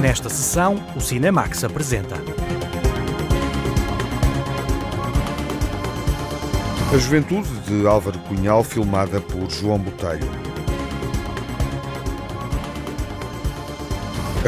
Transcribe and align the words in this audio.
Nesta 0.00 0.30
sessão, 0.30 0.82
o 0.96 1.00
Cinemax 1.00 1.62
apresenta. 1.62 2.14
A 6.90 6.96
Juventude 6.96 7.50
de 7.66 7.86
Álvaro 7.86 8.18
Cunhal, 8.20 8.64
filmada 8.64 9.20
por 9.20 9.50
João 9.50 9.78
Botelho. 9.78 10.26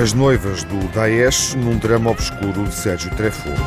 As 0.03 0.15
Noivas 0.15 0.65
do 0.65 0.91
Daesh, 0.95 1.55
num 1.55 1.77
drama 1.77 2.13
obscuro 2.13 2.65
de 2.65 2.75
Sérgio 2.75 3.15
Treffaut. 3.15 3.61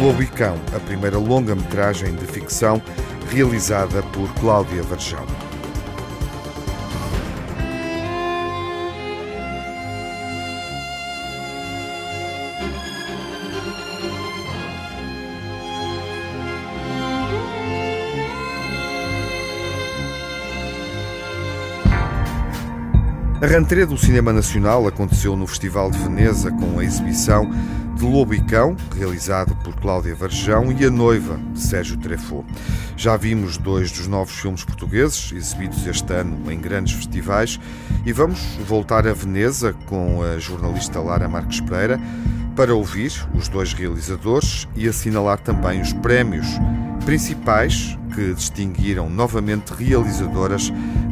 Lobo 0.00 0.22
e 0.22 0.26
Cão, 0.26 0.58
a 0.74 0.80
primeira 0.80 1.18
longa-metragem 1.18 2.14
de 2.14 2.24
ficção 2.24 2.80
realizada 3.30 4.02
por 4.04 4.32
Cláudia 4.36 4.82
Varjão. 4.84 5.49
A 23.42 23.46
rentrée 23.46 23.86
do 23.86 23.96
cinema 23.96 24.34
nacional 24.34 24.86
aconteceu 24.86 25.34
no 25.34 25.46
Festival 25.46 25.90
de 25.90 25.96
Veneza 25.96 26.50
com 26.50 26.78
a 26.78 26.84
exibição 26.84 27.50
de 27.96 28.04
Lobo 28.04 28.34
e 28.34 28.40
Cão, 28.42 28.76
realizado 28.94 29.56
por 29.64 29.74
Cláudia 29.76 30.14
Varjão, 30.14 30.70
e 30.70 30.84
A 30.84 30.90
Noiva, 30.90 31.40
de 31.54 31.58
Sérgio 31.58 31.96
Treffaut. 31.96 32.46
Já 32.98 33.16
vimos 33.16 33.56
dois 33.56 33.90
dos 33.90 34.06
novos 34.06 34.34
filmes 34.34 34.62
portugueses, 34.62 35.32
exibidos 35.32 35.86
este 35.86 36.12
ano 36.12 36.52
em 36.52 36.60
grandes 36.60 36.92
festivais, 36.92 37.58
e 38.04 38.12
vamos 38.12 38.38
voltar 38.68 39.08
a 39.08 39.14
Veneza 39.14 39.74
com 39.86 40.22
a 40.22 40.38
jornalista 40.38 41.00
Lara 41.00 41.26
Marques 41.26 41.62
Pereira 41.62 41.98
para 42.54 42.74
ouvir 42.74 43.26
os 43.34 43.48
dois 43.48 43.72
realizadores 43.72 44.68
e 44.76 44.86
assinalar 44.86 45.38
também 45.38 45.80
os 45.80 45.94
prémios 45.94 46.46
principais 47.06 47.96
que 48.14 48.34
distinguiram 48.34 49.08
novamente 49.08 49.70
realizadoras 49.70 50.70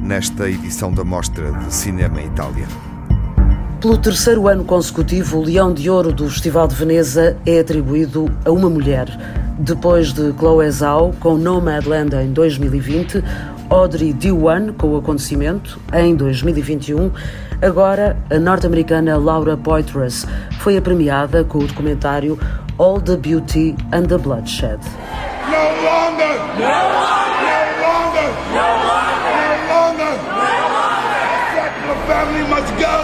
nesta 0.08 0.48
edição 0.48 0.90
da 0.90 1.04
Mostra 1.04 1.52
de 1.52 1.72
Cinema 1.72 2.22
em 2.22 2.26
Itália. 2.28 2.66
Pelo 3.78 3.98
terceiro 3.98 4.48
ano 4.48 4.64
consecutivo, 4.64 5.38
o 5.38 5.44
Leão 5.44 5.74
de 5.74 5.90
Ouro 5.90 6.10
do 6.10 6.30
Festival 6.30 6.66
de 6.66 6.74
Veneza 6.74 7.36
é 7.44 7.60
atribuído 7.60 8.34
a 8.42 8.50
uma 8.50 8.70
mulher. 8.70 9.06
Depois 9.58 10.14
de 10.14 10.32
Chloe 10.32 10.70
Zhao, 10.70 11.14
com 11.20 11.36
Nomadland 11.36 12.16
em 12.16 12.32
2020, 12.32 13.22
Audrey 13.68 14.14
Diwan, 14.14 14.72
com 14.72 14.94
o 14.94 14.96
acontecimento, 14.96 15.78
em 15.92 16.16
2021, 16.16 17.10
agora 17.60 18.16
a 18.30 18.38
norte-americana 18.38 19.18
Laura 19.18 19.58
Poitras 19.58 20.26
foi 20.58 20.78
a 20.78 20.82
premiada 20.82 21.44
com 21.44 21.58
o 21.58 21.66
documentário 21.66 22.38
All 22.78 22.98
the 22.98 23.16
Beauty 23.16 23.76
and 23.92 24.04
the 24.04 24.16
Bloodshed. 24.16 24.78
No 25.50 25.58
longer! 25.84 26.38
No 26.56 26.94
longer! 26.94 27.07
Family 32.18 32.42
must 32.48 32.72
go! 32.82 32.98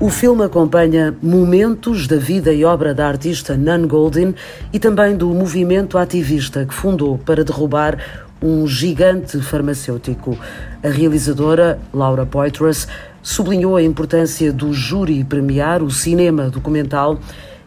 O 0.00 0.10
filme 0.10 0.44
acompanha 0.44 1.14
momentos 1.22 2.08
da 2.08 2.16
vida 2.16 2.52
e 2.52 2.64
obra 2.64 2.92
da 2.92 3.06
artista 3.06 3.56
Nan 3.56 3.86
Goldin 3.86 4.34
e 4.72 4.80
também 4.80 5.16
do 5.16 5.28
movimento 5.28 5.96
ativista 5.96 6.66
que 6.66 6.74
fundou 6.74 7.16
para 7.18 7.44
derrubar 7.44 7.96
um 8.42 8.66
gigante 8.66 9.40
farmacêutico. 9.40 10.36
A 10.82 10.88
realizadora, 10.88 11.78
Laura 11.94 12.26
Poitras, 12.26 12.88
sublinhou 13.22 13.76
a 13.76 13.82
importância 13.82 14.52
do 14.52 14.72
júri 14.72 15.22
premiar 15.22 15.84
o 15.84 15.90
cinema 15.90 16.50
documental 16.50 17.20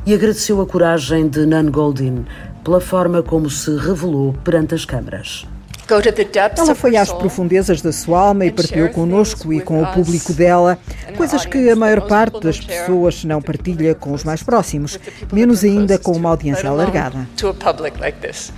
e 0.06 0.14
agradeceu 0.14 0.60
a 0.60 0.66
coragem 0.66 1.30
de 1.30 1.46
Nan 1.46 1.72
Goldin 1.72 2.26
pela 2.66 2.82
forma 2.82 3.22
como 3.22 3.50
se 3.50 3.70
revelou 3.78 4.34
perante 4.44 4.74
as 4.74 4.84
câmaras. 4.84 5.46
Ela 6.58 6.74
foi 6.74 6.98
às 6.98 7.14
profundezas 7.14 7.80
da 7.80 7.92
sua 7.92 8.20
alma 8.20 8.44
e 8.44 8.52
partilhou 8.52 8.90
connosco 8.90 9.54
e 9.54 9.62
com 9.62 9.84
o 9.84 9.94
público 9.94 10.34
dela 10.34 10.80
coisas 11.16 11.46
que 11.46 11.70
a 11.70 11.76
maior 11.76 12.08
parte 12.08 12.40
das 12.40 12.60
pessoas 12.60 13.24
não 13.24 13.40
partilha 13.40 13.94
com 13.94 14.12
os 14.12 14.24
mais 14.24 14.42
próximos, 14.42 15.00
menos 15.32 15.64
ainda 15.64 16.00
com 16.00 16.14
uma 16.14 16.30
audiência 16.30 16.70
alargada. 16.70 17.28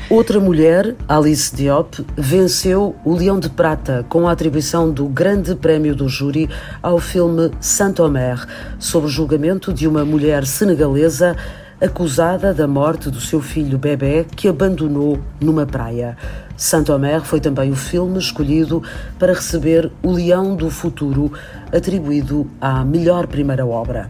Outra 0.09 0.39
mulher, 0.39 0.95
Alice 1.05 1.53
Diop, 1.53 2.05
venceu 2.15 2.95
o 3.03 3.13
Leão 3.13 3.41
de 3.41 3.49
Prata 3.49 4.05
com 4.07 4.25
a 4.25 4.31
atribuição 4.31 4.89
do 4.89 5.07
Grande 5.09 5.53
Prémio 5.53 5.93
do 5.93 6.07
Júri 6.07 6.49
ao 6.81 6.97
filme 6.97 7.51
Saint-Omer, 7.59 8.47
sobre 8.79 9.09
o 9.09 9.11
julgamento 9.11 9.73
de 9.73 9.85
uma 9.85 10.05
mulher 10.05 10.45
senegalesa 10.45 11.35
acusada 11.79 12.53
da 12.53 12.67
morte 12.67 13.09
do 13.09 13.21
seu 13.21 13.39
filho 13.39 13.77
bebê 13.77 14.25
que 14.35 14.47
abandonou 14.47 15.19
numa 15.39 15.65
praia. 15.65 16.17
Saint-Omer 16.55 17.21
foi 17.21 17.39
também 17.39 17.71
o 17.71 17.75
filme 17.75 18.17
escolhido 18.17 18.81
para 19.19 19.33
receber 19.33 19.91
o 20.01 20.11
Leão 20.11 20.55
do 20.55 20.71
Futuro, 20.71 21.31
atribuído 21.71 22.49
à 22.59 22.83
melhor 22.83 23.27
primeira 23.27 23.63
obra. 23.63 24.09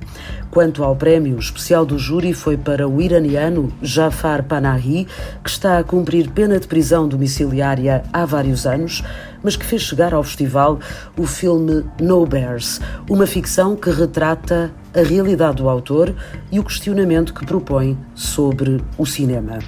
Quanto 0.50 0.82
ao 0.82 0.96
prémio 0.96 1.38
especial 1.38 1.86
do 1.86 2.00
júri, 2.00 2.34
foi 2.34 2.56
para 2.56 2.88
o 2.88 3.02
iraniano 3.02 3.70
Jafar 3.82 4.44
Panahi, 4.44 5.06
que 5.44 5.50
está 5.50 5.78
a 5.78 5.84
cumprir 5.84 6.32
pena 6.32 6.58
de 6.58 6.68
prisão 6.68 7.06
domiciliária 7.06 8.02
há 8.14 8.26
vários 8.26 8.66
anos, 8.66 9.04
mas 9.44 9.58
que 9.58 9.66
fez 9.66 9.82
chegar 9.82 10.14
ao 10.14 10.24
festival 10.24 10.80
o 11.18 11.28
filme 11.28 11.84
No 12.00 12.26
Bears, 12.26 12.80
uma 13.10 13.28
ficção 13.28 13.76
que 13.76 13.90
retrata 13.90 14.72
a 14.98 15.04
realidade 15.04 15.58
do 15.58 15.70
autor 15.70 16.16
e 16.52 16.60
o 16.60 16.64
questionamento 16.64 17.32
que 17.32 17.46
propõe 17.46 17.96
sobre 18.16 18.84
o 18.98 19.06
cinema. 19.06 19.60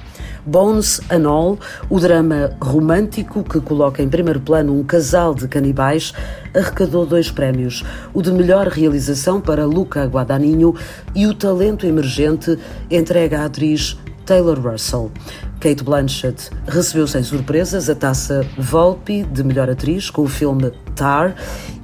Bones 0.43 0.99
and 1.11 1.29
All, 1.29 1.59
o 1.87 1.99
drama 1.99 2.51
romântico 2.59 3.43
que 3.43 3.61
coloca 3.61 4.01
em 4.01 4.09
primeiro 4.09 4.39
plano 4.39 4.77
um 4.77 4.83
casal 4.83 5.35
de 5.35 5.47
canibais, 5.47 6.13
arrecadou 6.55 7.05
dois 7.05 7.29
prémios: 7.29 7.85
o 8.11 8.23
de 8.23 8.31
melhor 8.31 8.67
realização 8.67 9.39
para 9.39 9.65
Luca 9.65 10.03
Guadagnino 10.05 10.73
e 11.13 11.27
o 11.27 11.35
talento 11.35 11.85
emergente 11.85 12.57
entregue 12.89 13.35
à 13.35 13.45
atriz 13.45 13.99
Taylor 14.25 14.59
Russell. 14.59 15.11
Kate 15.59 15.83
Blanchett 15.83 16.49
recebeu 16.67 17.05
sem 17.05 17.21
surpresas 17.21 17.89
a 17.89 17.95
taça 17.95 18.47
Volpe 18.57 19.23
de 19.23 19.43
melhor 19.43 19.69
atriz 19.69 20.09
com 20.09 20.21
o 20.21 20.27
filme 20.27 20.71
Tar 20.95 21.35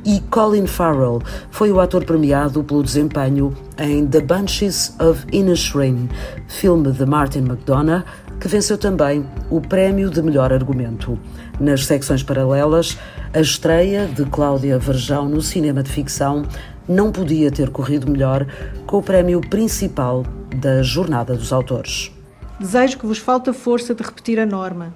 e 0.06 0.22
Colin 0.30 0.66
Farrell 0.66 1.22
foi 1.52 1.72
o 1.74 1.82
ator 1.82 2.06
premiado 2.06 2.64
pelo 2.64 2.82
desempenho 2.82 3.54
em 3.78 4.08
The 4.08 4.22
Bunches 4.22 4.96
of 5.00 5.26
Inisherin, 5.30 6.08
filme 6.48 6.90
de 6.92 7.06
Martin 7.06 7.40
McDonough, 7.40 8.04
que 8.40 8.48
venceu 8.48 8.78
também 8.78 9.26
o 9.50 9.60
prémio 9.60 10.10
de 10.10 10.22
melhor 10.22 10.54
argumento. 10.54 11.20
Nas 11.60 11.86
secções 11.86 12.24
paralelas, 12.24 12.98
a 13.34 13.42
estreia 13.42 14.08
de 14.08 14.24
Cláudia 14.26 14.80
Verjão 14.80 15.28
no 15.28 15.42
cinema 15.42 15.84
de 15.84 15.92
ficção 15.92 16.44
não 16.88 17.12
podia 17.12 17.52
ter 17.52 17.70
corrido 17.72 18.10
melhor 18.10 18.48
com 18.86 19.00
o 19.00 19.04
prémio 19.04 19.42
principal 19.42 20.24
da 20.62 20.82
Jornada 20.82 21.34
dos 21.34 21.52
Autores. 21.52 22.15
Desejo 22.58 22.98
que 22.98 23.06
vos 23.06 23.18
falte 23.18 23.50
a 23.50 23.54
força 23.54 23.94
de 23.94 24.02
repetir 24.02 24.40
a 24.40 24.46
norma, 24.46 24.94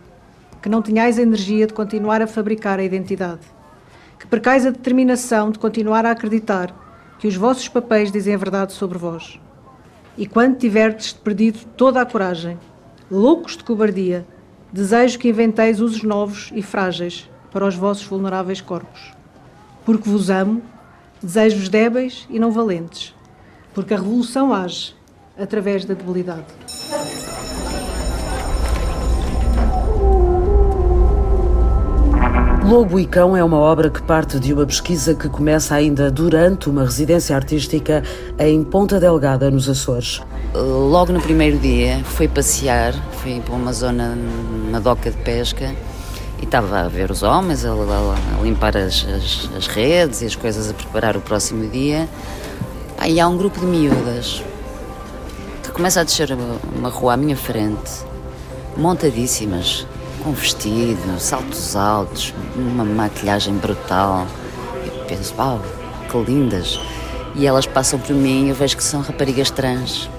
que 0.62 0.70
não 0.70 0.81
tenhais 0.81 1.20
a 1.20 1.22
energia 1.22 1.68
de 1.68 1.74
continuar 1.74 2.22
a 2.22 2.28
fabricar 2.28 2.80
a 2.80 2.83
identidade, 2.83 3.42
que 4.18 4.25
percais 4.25 4.66
a 4.66 4.69
determinação 4.69 5.51
de 5.51 5.60
continuar 5.60 6.06
a 6.06 6.12
acreditar 6.12 6.74
que 7.19 7.28
os 7.28 7.36
vossos 7.36 7.68
papéis 7.68 8.13
dizem 8.13 8.33
a 8.33 8.38
verdade 8.38 8.72
sobre 8.72 8.98
vós. 8.98 9.38
E 10.18 10.25
quando 10.25 10.57
tiverdes 10.57 11.12
perdido 11.12 11.60
toda 11.75 12.01
a 12.01 12.06
coragem, 12.06 12.57
loucos 13.12 13.57
de 13.57 13.63
cobardia, 13.66 14.25
desejo 14.72 15.19
que 15.19 15.28
inventeis 15.28 15.81
usos 15.81 16.01
novos 16.01 16.51
e 16.56 16.62
frágeis 16.62 17.30
para 17.51 17.66
os 17.66 17.75
vossos 17.75 18.06
vulneráveis 18.06 18.62
corpos. 18.62 19.12
Porque 19.86 20.10
vos 20.10 20.30
amo, 20.30 20.62
desejo-vos 21.22 21.68
débeis 21.68 22.25
e 22.30 22.39
não 22.39 22.51
valentes, 22.51 23.13
porque 23.74 23.94
a 23.94 23.98
revolução 23.98 24.54
age 24.54 24.95
através 25.38 25.83
da 25.83 25.94
debilidade. 25.94 26.48
Lobo 32.69 33.00
e 33.00 33.06
Cão 33.07 33.36
é 33.36 33.44
uma 33.44 33.57
obra 33.57 33.89
que 33.89 34.00
parte 34.00 34.39
de 34.39 34.54
uma 34.54 34.63
pesquisa 34.63 35.16
que 35.16 35.27
começa 35.27 35.74
ainda 35.74 36.12
durante 36.12 36.69
uma 36.69 36.83
residência 36.83 37.36
artística 37.36 38.04
em 38.38 38.63
Ponta 38.63 39.00
Delgada, 39.00 39.50
nos 39.50 39.68
Açores. 39.68 40.21
Logo 40.54 41.12
no 41.12 41.19
primeiro 41.19 41.57
dia 41.57 42.00
foi 42.04 42.27
passear, 42.27 42.94
fui 43.24 43.42
para 43.44 43.56
uma 43.56 43.74
zona, 43.74 44.16
uma 44.68 44.80
doca 44.80 45.10
de 45.10 45.18
pesca 45.18 45.74
e 46.39 46.45
estava 46.45 46.81
a 46.81 46.88
ver 46.88 47.10
os 47.10 47.24
homens 47.24 47.66
a, 47.66 47.71
a, 47.71 48.38
a 48.39 48.44
limpar 48.44 48.77
as, 48.77 49.04
as, 49.04 49.50
as, 49.57 49.66
redes 49.66 50.21
e 50.21 50.27
as 50.27 50.36
coisas 50.36 50.69
a 50.69 50.74
preparar 50.75 51.18
o 51.18 51.21
próximo 51.21 51.68
dia. 51.71 52.07
Aí 53.00 53.19
há 53.19 53.27
um 53.27 53.36
grupo 53.36 53.60
de 53.62 53.66
miúdas 53.66 54.44
que 55.63 55.71
começa 55.71 56.01
a 56.01 56.04
descer 56.04 56.38
uma 56.77 56.89
rua 56.89 57.13
à 57.16 57.18
minha 57.18 57.36
frente 57.36 58.07
montadíssimas, 58.77 59.88
com 60.24 60.31
vestido, 60.31 61.19
saltos 61.19 61.75
altos, 61.75 62.33
uma 62.56 62.83
maquilhagem 62.83 63.56
brutal. 63.56 64.27
Eu 64.86 65.06
penso, 65.06 65.33
uau, 65.38 65.62
que 66.10 66.18
lindas. 66.31 66.80
E 67.36 67.45
elas 67.45 67.66
passam 67.66 68.00
por 68.00 68.16
mim 68.16 68.45
e 68.45 68.50
eu 68.50 68.56
vejo 68.56 68.77
que 68.77 68.83
são 68.83 69.01
raparigas 69.01 69.51
trans. 69.51 70.10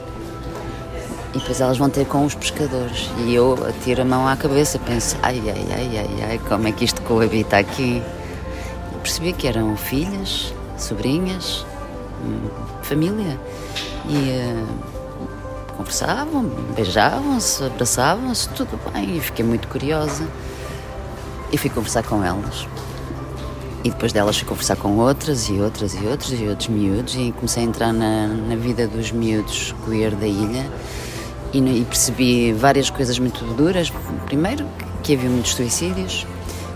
E 1.34 1.38
depois 1.38 1.60
elas 1.60 1.78
vão 1.78 1.88
ter 1.88 2.06
com 2.06 2.24
os 2.24 2.34
pescadores. 2.34 3.10
E 3.18 3.34
eu 3.34 3.54
atiro 3.68 4.02
a 4.02 4.04
mão 4.04 4.26
à 4.26 4.36
cabeça, 4.36 4.78
penso, 4.78 5.16
ai, 5.22 5.40
ai, 5.46 5.66
ai, 5.72 5.98
ai, 5.98 6.30
ai, 6.30 6.40
como 6.48 6.66
é 6.66 6.72
que 6.72 6.84
isto 6.84 7.00
coabita 7.02 7.56
aqui? 7.58 8.02
E 8.94 8.98
percebi 8.98 9.32
que 9.32 9.46
eram 9.46 9.76
filhas, 9.76 10.52
sobrinhas, 10.76 11.64
hum, 12.24 12.48
família. 12.82 13.38
E 14.08 14.14
uh, 14.14 14.99
conversavam, 15.80 16.44
beijavam-se, 16.76 17.64
abraçavam-se, 17.64 18.48
tudo 18.50 18.78
bem. 18.92 19.16
E 19.16 19.20
fiquei 19.20 19.44
muito 19.44 19.66
curiosa. 19.66 20.28
E 21.50 21.56
fui 21.56 21.70
conversar 21.70 22.02
com 22.02 22.22
elas. 22.22 22.68
E 23.82 23.90
depois 23.90 24.12
delas 24.12 24.36
fui 24.36 24.46
conversar 24.46 24.76
com 24.76 24.98
outras 24.98 25.48
e 25.48 25.54
outras 25.54 25.94
e 25.94 26.06
outros 26.06 26.38
e 26.38 26.46
outros 26.46 26.68
miúdos 26.68 27.14
e 27.14 27.32
comecei 27.32 27.62
a 27.62 27.66
entrar 27.66 27.92
na, 27.94 28.26
na 28.26 28.54
vida 28.54 28.86
dos 28.86 29.10
miúdos 29.10 29.74
queer 29.86 30.14
da 30.14 30.26
ilha 30.26 30.70
e, 31.50 31.58
e 31.58 31.84
percebi 31.86 32.52
várias 32.52 32.90
coisas 32.90 33.18
muito 33.18 33.42
duras. 33.54 33.90
Primeiro, 34.26 34.66
que 35.02 35.14
havia 35.14 35.30
muitos 35.30 35.54
suicídios, 35.54 36.26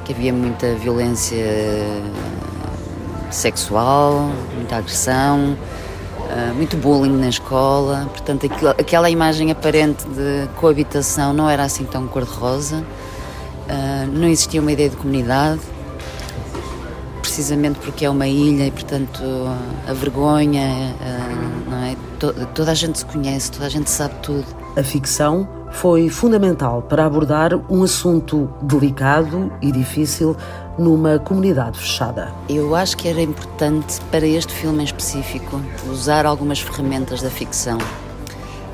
que 0.06 0.14
havia 0.14 0.32
muita 0.32 0.74
violência 0.76 1.44
sexual, 3.30 4.30
muita 4.54 4.76
agressão, 4.76 5.58
muito 6.54 6.76
bullying 6.76 7.16
na 7.16 7.28
escola. 7.28 8.08
Portanto, 8.10 8.46
aquela 8.78 9.10
imagem 9.10 9.50
aparente 9.50 10.04
de 10.08 10.48
coabitação 10.56 11.32
não 11.32 11.48
era 11.48 11.64
assim 11.64 11.84
tão 11.84 12.06
cor-de-rosa. 12.06 12.84
Eh, 13.68 14.06
não 14.12 14.28
existia 14.28 14.60
uma 14.60 14.72
ideia 14.72 14.90
de 14.90 14.96
comunidade, 14.96 15.60
precisamente 17.20 17.78
porque 17.78 18.04
é 18.04 18.10
uma 18.10 18.26
ilha 18.26 18.66
e, 18.66 18.70
portanto, 18.70 19.22
a 19.88 19.92
vergonha, 19.92 20.94
não 21.68 21.84
é? 21.84 21.96
toda 22.54 22.72
a 22.72 22.74
gente 22.74 22.98
se 22.98 23.06
conhece, 23.06 23.50
toda 23.50 23.66
a 23.66 23.68
gente 23.68 23.90
sabe 23.90 24.14
tudo. 24.22 24.63
A 24.76 24.82
ficção 24.82 25.48
foi 25.70 26.08
fundamental 26.08 26.82
para 26.82 27.06
abordar 27.06 27.54
um 27.70 27.84
assunto 27.84 28.48
delicado 28.60 29.52
e 29.62 29.70
difícil 29.70 30.36
numa 30.76 31.16
comunidade 31.16 31.78
fechada. 31.78 32.32
Eu 32.48 32.74
acho 32.74 32.96
que 32.96 33.06
era 33.06 33.22
importante 33.22 34.00
para 34.10 34.26
este 34.26 34.52
filme 34.52 34.80
em 34.80 34.84
específico 34.84 35.60
usar 35.88 36.26
algumas 36.26 36.58
ferramentas 36.58 37.22
da 37.22 37.30
ficção. 37.30 37.78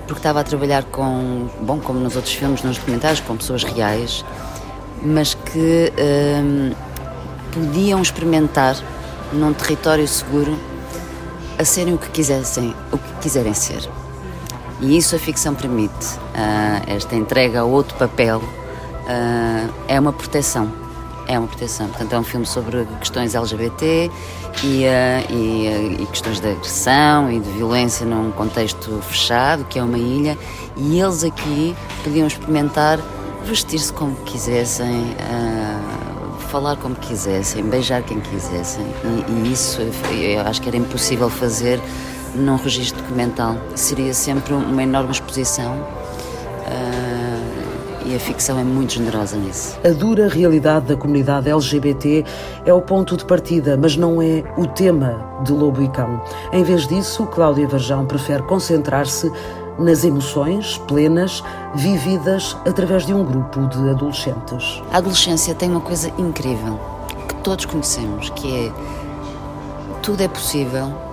Porque 0.07 0.21
estava 0.21 0.41
a 0.41 0.45
trabalhar 0.45 0.85
com, 0.85 1.49
bom, 1.61 1.79
como 1.79 2.01
nos 2.01 2.17
outros 2.17 2.33
filmes, 2.33 2.63
nos 2.63 2.79
documentários, 2.79 3.21
com 3.21 3.37
pessoas 3.37 3.63
reais, 3.63 4.25
mas 5.03 5.35
que 5.35 5.93
hum, 6.43 6.73
podiam 7.53 8.01
experimentar 8.01 8.75
num 9.35 9.53
território 9.53 10.09
seguro 10.09 10.59
a 11.59 11.65
serem 11.65 11.93
o 11.93 11.99
que 11.99 12.09
quisessem, 12.09 12.75
o 12.91 12.97
que 12.97 13.13
quiserem 13.21 13.53
ser. 13.53 13.87
E 14.81 14.97
isso 14.97 15.15
a 15.15 15.19
ficção 15.19 15.55
permite. 15.55 16.17
Uh, 16.17 16.83
esta 16.87 17.15
entrega 17.15 17.61
a 17.61 17.65
outro 17.65 17.97
papel 17.97 18.39
uh, 18.39 19.73
é 19.87 20.01
uma 20.01 20.13
proteção. 20.13 20.73
É 21.27 21.39
uma 21.39 21.47
proteção. 21.47 21.89
Portanto, 21.89 22.13
é 22.15 22.19
um 22.19 22.25
filme 22.25 22.47
sobre 22.47 22.87
questões 22.99 23.35
LGBT 23.35 24.11
e, 24.65 24.85
uh, 24.85 25.33
e, 25.33 26.03
e, 26.03 26.07
questões 26.07 26.41
de 26.41 26.49
agressão 26.49 27.31
e 27.31 27.39
de 27.39 27.51
violência 27.51 28.07
num 28.07 28.31
contexto 28.33 29.01
fechado, 29.03 29.65
que 29.65 29.79
é 29.79 29.83
uma 29.83 29.99
ilha, 29.99 30.37
e 30.77 30.99
eles 30.99 31.25
aqui 31.25 31.77
podiam 32.03 32.27
experimentar 32.27 32.99
vestir-se 33.45 33.93
como 33.93 34.15
quisessem, 34.17 35.17
falar 36.51 36.77
como 36.77 36.95
quisessem, 36.95 37.65
beijar 37.65 38.03
quem 38.03 38.21
quisessem. 38.21 38.85
E, 39.05 39.49
e 39.49 39.53
isso 39.53 39.81
eu 39.81 40.41
acho 40.43 40.61
que 40.61 40.69
era 40.69 40.77
impossível 40.77 41.31
fazer 41.31 41.81
num 42.35 42.57
registro 42.57 43.03
documental. 43.03 43.57
Seria 43.75 44.15
sempre 44.15 44.53
uma 44.55 44.83
enorme 44.83 45.11
exposição 45.11 45.75
uh, 45.77 47.41
e 48.07 48.15
a 48.15 48.19
ficção 48.19 48.59
é 48.59 48.65
muito 48.65 48.95
generosa 48.95 49.37
nisso. 49.37 49.79
A 49.85 49.91
dura 49.91 50.29
realidade 50.29 50.87
da 50.87 50.97
comunidade 50.97 51.49
LGBT 51.49 52.25
é 52.65 52.73
o 52.73 52.81
ponto 52.81 53.17
de 53.17 53.25
partida, 53.25 53.77
mas 53.77 53.97
não 53.97 54.21
é 54.21 54.43
o 54.57 54.67
tema 54.67 55.41
de 55.45 55.53
Lobo 55.53 55.83
e 55.83 55.89
Cão. 55.89 56.21
Em 56.53 56.63
vez 56.63 56.87
disso, 56.87 57.27
Cláudia 57.27 57.69
Varjão 57.69 58.07
prefere 58.07 58.43
concentrar-se 58.45 59.31
nas 59.79 60.05
emoções 60.05 60.79
plenas 60.87 61.43
vividas 61.75 62.57
através 62.67 63.07
de 63.07 63.15
um 63.15 63.25
grupo 63.25 63.67
de 63.69 63.91
adolescentes. 63.91 64.83
A 64.93 64.99
adolescência 64.99 65.55
tem 65.55 65.71
uma 65.71 65.81
coisa 65.81 66.13
incrível 66.19 66.79
que 67.29 67.35
todos 67.37 67.65
conhecemos, 67.65 68.29
que 68.31 68.67
é 68.67 68.73
tudo 70.03 70.23
é 70.23 70.29
possível 70.29 71.10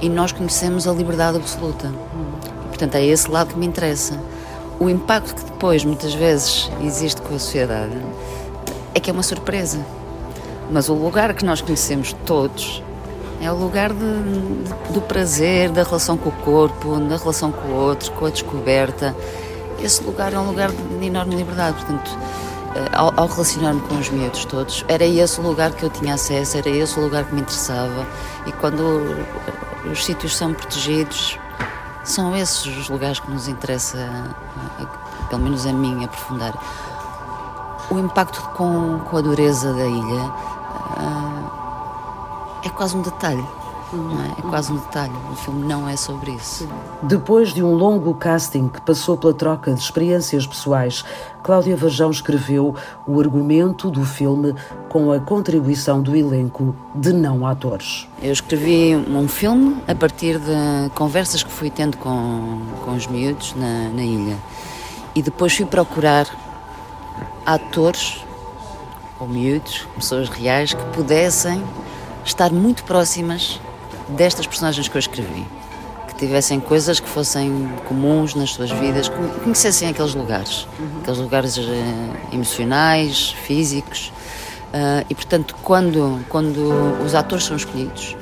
e 0.00 0.08
nós 0.08 0.32
conhecemos 0.32 0.86
a 0.86 0.92
liberdade 0.92 1.36
absoluta. 1.36 1.92
E, 2.64 2.68
portanto, 2.68 2.94
é 2.96 3.04
esse 3.04 3.30
lado 3.30 3.54
que 3.54 3.58
me 3.58 3.66
interessa. 3.66 4.18
O 4.78 4.88
impacto 4.90 5.34
que 5.34 5.44
depois, 5.44 5.84
muitas 5.84 6.12
vezes, 6.14 6.70
existe 6.82 7.22
com 7.22 7.34
a 7.34 7.38
sociedade 7.38 7.96
é 8.94 9.00
que 9.00 9.10
é 9.10 9.12
uma 9.12 9.22
surpresa. 9.22 9.78
Mas 10.70 10.88
o 10.88 10.94
lugar 10.94 11.34
que 11.34 11.44
nós 11.44 11.60
conhecemos 11.60 12.14
todos 12.24 12.82
é 13.40 13.52
o 13.52 13.54
lugar 13.54 13.92
de, 13.92 13.98
de, 13.98 14.92
do 14.92 15.00
prazer, 15.02 15.70
da 15.70 15.82
relação 15.82 16.16
com 16.16 16.30
o 16.30 16.32
corpo, 16.32 16.98
da 17.00 17.16
relação 17.16 17.52
com 17.52 17.68
o 17.68 17.74
outro, 17.74 18.10
com 18.12 18.26
a 18.26 18.30
descoberta. 18.30 19.14
Esse 19.82 20.02
lugar 20.02 20.32
é 20.32 20.38
um 20.38 20.46
lugar 20.46 20.70
de 20.70 21.06
enorme 21.06 21.36
liberdade. 21.36 21.76
Portanto, 21.76 22.10
eh, 22.74 22.88
ao, 22.92 23.12
ao 23.16 23.26
relacionar-me 23.26 23.80
com 23.82 23.96
os 23.96 24.08
miúdos 24.08 24.44
todos, 24.46 24.84
era 24.88 25.04
esse 25.04 25.38
o 25.40 25.42
lugar 25.42 25.72
que 25.72 25.84
eu 25.84 25.90
tinha 25.90 26.14
acesso, 26.14 26.56
era 26.56 26.70
esse 26.70 26.98
o 26.98 27.02
lugar 27.02 27.24
que 27.24 27.34
me 27.34 27.42
interessava. 27.42 28.06
E 28.46 28.52
quando 28.52 29.14
os 29.90 30.04
sítios 30.04 30.36
são 30.36 30.52
protegidos, 30.52 31.38
são 32.04 32.36
esses 32.36 32.66
os 32.66 32.88
lugares 32.88 33.18
que 33.20 33.30
nos 33.30 33.48
interessa, 33.48 33.98
pelo 35.28 35.42
menos 35.42 35.66
a 35.66 35.72
mim, 35.72 36.04
aprofundar. 36.04 36.54
O 37.90 37.98
impacto 37.98 38.40
com, 38.50 39.00
com 39.00 39.16
a 39.16 39.20
dureza 39.20 39.72
da 39.72 39.86
ilha 39.86 40.24
uh, 40.24 41.50
é 42.64 42.68
quase 42.68 42.96
um 42.96 43.02
detalhe. 43.02 43.46
É? 43.92 44.40
é? 44.40 44.42
quase 44.42 44.72
um 44.72 44.76
detalhe. 44.76 45.12
O 45.30 45.36
filme 45.36 45.66
não 45.66 45.88
é 45.88 45.96
sobre 45.96 46.32
isso. 46.32 46.68
Depois 47.02 47.52
de 47.52 47.62
um 47.62 47.74
longo 47.74 48.14
casting 48.14 48.68
que 48.68 48.80
passou 48.80 49.16
pela 49.16 49.32
troca 49.32 49.72
de 49.72 49.80
experiências 49.80 50.46
pessoais, 50.46 51.04
Cláudia 51.42 51.76
Vajão 51.76 52.10
escreveu 52.10 52.74
o 53.06 53.20
argumento 53.20 53.90
do 53.90 54.04
filme 54.04 54.54
com 54.88 55.12
a 55.12 55.20
contribuição 55.20 56.02
do 56.02 56.16
elenco 56.16 56.74
de 56.94 57.12
não 57.12 57.46
atores. 57.46 58.08
Eu 58.20 58.32
escrevi 58.32 58.96
um 58.96 59.28
filme 59.28 59.76
a 59.86 59.94
partir 59.94 60.38
de 60.38 60.90
conversas 60.94 61.42
que 61.42 61.52
fui 61.52 61.70
tendo 61.70 61.96
com, 61.98 62.62
com 62.84 62.92
os 62.92 63.06
miúdos 63.06 63.54
na, 63.54 63.88
na 63.90 64.02
ilha. 64.02 64.36
E 65.14 65.22
depois 65.22 65.56
fui 65.56 65.64
procurar 65.64 66.26
atores 67.44 68.24
ou 69.18 69.28
miúdos, 69.28 69.86
pessoas 69.94 70.28
reais 70.28 70.74
que 70.74 70.84
pudessem 70.86 71.62
estar 72.24 72.50
muito 72.50 72.82
próximas 72.84 73.60
destas 74.08 74.46
personagens 74.46 74.88
que 74.88 74.96
eu 74.96 74.98
escrevi. 74.98 75.46
Que 76.08 76.14
tivessem 76.14 76.60
coisas 76.60 77.00
que 77.00 77.08
fossem 77.08 77.68
comuns 77.86 78.34
nas 78.34 78.50
suas 78.50 78.70
vidas, 78.70 79.08
que 79.08 79.16
conhecessem 79.42 79.88
aqueles 79.88 80.14
lugares, 80.14 80.66
uhum. 80.78 81.00
aqueles 81.00 81.20
lugares 81.20 81.56
uh, 81.56 81.62
emocionais, 82.32 83.34
físicos. 83.42 84.12
Uh, 84.68 85.04
e 85.08 85.14
portanto, 85.14 85.54
quando, 85.62 86.20
quando 86.28 87.02
os 87.04 87.14
atores 87.14 87.44
são 87.44 87.56
escolhidos, 87.56 88.16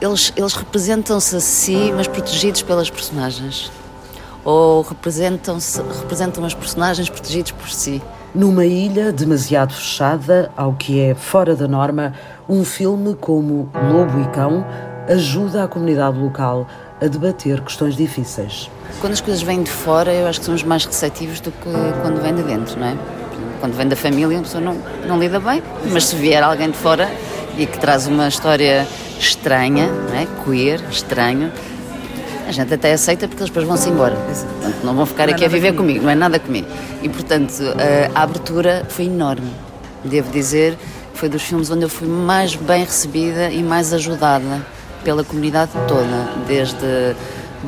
eles, 0.00 0.32
eles 0.34 0.54
representam-se 0.54 1.36
a 1.36 1.40
si, 1.40 1.92
mas 1.94 2.08
protegidos 2.08 2.62
pelas 2.62 2.88
personagens. 2.88 3.70
Ou 4.42 4.80
representam, 4.80 5.58
representam 6.00 6.44
as 6.44 6.54
personagens 6.54 7.10
protegidos 7.10 7.52
por 7.52 7.68
si. 7.68 8.02
Numa 8.34 8.64
ilha 8.64 9.12
demasiado 9.12 9.74
fechada 9.74 10.50
ao 10.56 10.72
que 10.72 11.00
é 11.00 11.14
fora 11.14 11.54
da 11.54 11.68
norma, 11.68 12.14
um 12.48 12.64
filme 12.64 13.14
como 13.14 13.68
Lobo 13.74 14.22
e 14.22 14.28
Cão 14.28 14.64
ajuda 15.10 15.64
a 15.64 15.68
comunidade 15.68 16.16
local 16.16 16.68
a 17.00 17.06
debater 17.06 17.60
questões 17.62 17.96
difíceis. 17.96 18.70
Quando 19.00 19.14
as 19.14 19.20
coisas 19.20 19.42
vêm 19.42 19.62
de 19.62 19.70
fora, 19.70 20.12
eu 20.12 20.26
acho 20.28 20.38
que 20.38 20.46
somos 20.46 20.62
mais 20.62 20.84
receptivos 20.84 21.40
do 21.40 21.50
que 21.50 21.70
quando 22.00 22.22
vêm 22.22 22.34
de 22.34 22.42
dentro, 22.42 22.78
não 22.78 22.86
é? 22.86 22.96
Quando 23.58 23.74
vem 23.74 23.88
da 23.88 23.96
família, 23.96 24.38
a 24.38 24.42
pessoa 24.42 24.62
não, 24.62 24.76
não 25.06 25.18
lida 25.18 25.40
bem, 25.40 25.62
mas 25.90 26.06
se 26.06 26.16
vier 26.16 26.42
alguém 26.42 26.70
de 26.70 26.76
fora 26.76 27.10
e 27.58 27.66
que 27.66 27.78
traz 27.78 28.06
uma 28.06 28.28
história 28.28 28.86
estranha, 29.18 29.88
não 29.88 30.16
é? 30.16 30.26
queer, 30.44 30.80
estranho, 30.90 31.52
a 32.46 32.52
gente 32.52 32.72
até 32.72 32.92
aceita 32.92 33.26
porque 33.26 33.42
eles 33.42 33.50
depois 33.50 33.66
vão-se 33.66 33.88
embora. 33.88 34.14
Portanto, 34.14 34.84
não 34.84 34.94
vão 34.94 35.06
ficar 35.06 35.26
não 35.26 35.32
é 35.32 35.34
aqui 35.34 35.44
a 35.44 35.48
viver 35.48 35.72
comigo. 35.72 36.00
comigo, 36.00 36.04
não 36.04 36.10
é 36.10 36.14
nada 36.14 36.38
comigo. 36.38 36.68
E, 37.02 37.08
portanto, 37.08 37.52
a 38.14 38.22
abertura 38.22 38.84
foi 38.88 39.06
enorme. 39.06 39.50
Devo 40.04 40.30
dizer, 40.30 40.78
foi 41.14 41.28
dos 41.28 41.42
filmes 41.42 41.70
onde 41.70 41.82
eu 41.82 41.88
fui 41.88 42.08
mais 42.08 42.54
bem 42.54 42.84
recebida 42.84 43.50
e 43.50 43.62
mais 43.62 43.92
ajudada 43.92 44.60
pela 45.04 45.24
comunidade 45.24 45.72
toda, 45.86 46.28
desde 46.46 47.14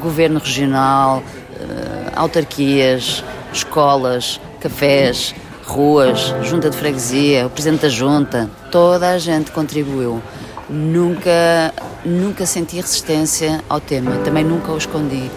governo 0.01 0.39
regional, 0.39 1.23
eh, 1.59 2.12
autarquias, 2.15 3.25
escolas, 3.53 4.41
cafés, 4.61 5.35
ruas, 5.65 6.35
junta 6.43 6.71
de 6.71 6.77
freguesia, 6.77 7.47
o 7.47 7.51
presidente 7.51 7.83
da 7.83 7.89
junta, 7.89 8.51
toda 8.71 9.11
a 9.11 9.19
gente 9.19 9.51
contribuiu. 9.51 10.23
Nunca, 10.69 11.75
nunca 12.05 12.47
senti 12.47 12.77
resistência 12.77 13.62
ao 13.69 13.81
tema, 13.81 14.17
também 14.25 14.45
nunca 14.45 14.73
o 14.73 14.79
escondi. 14.79 15.31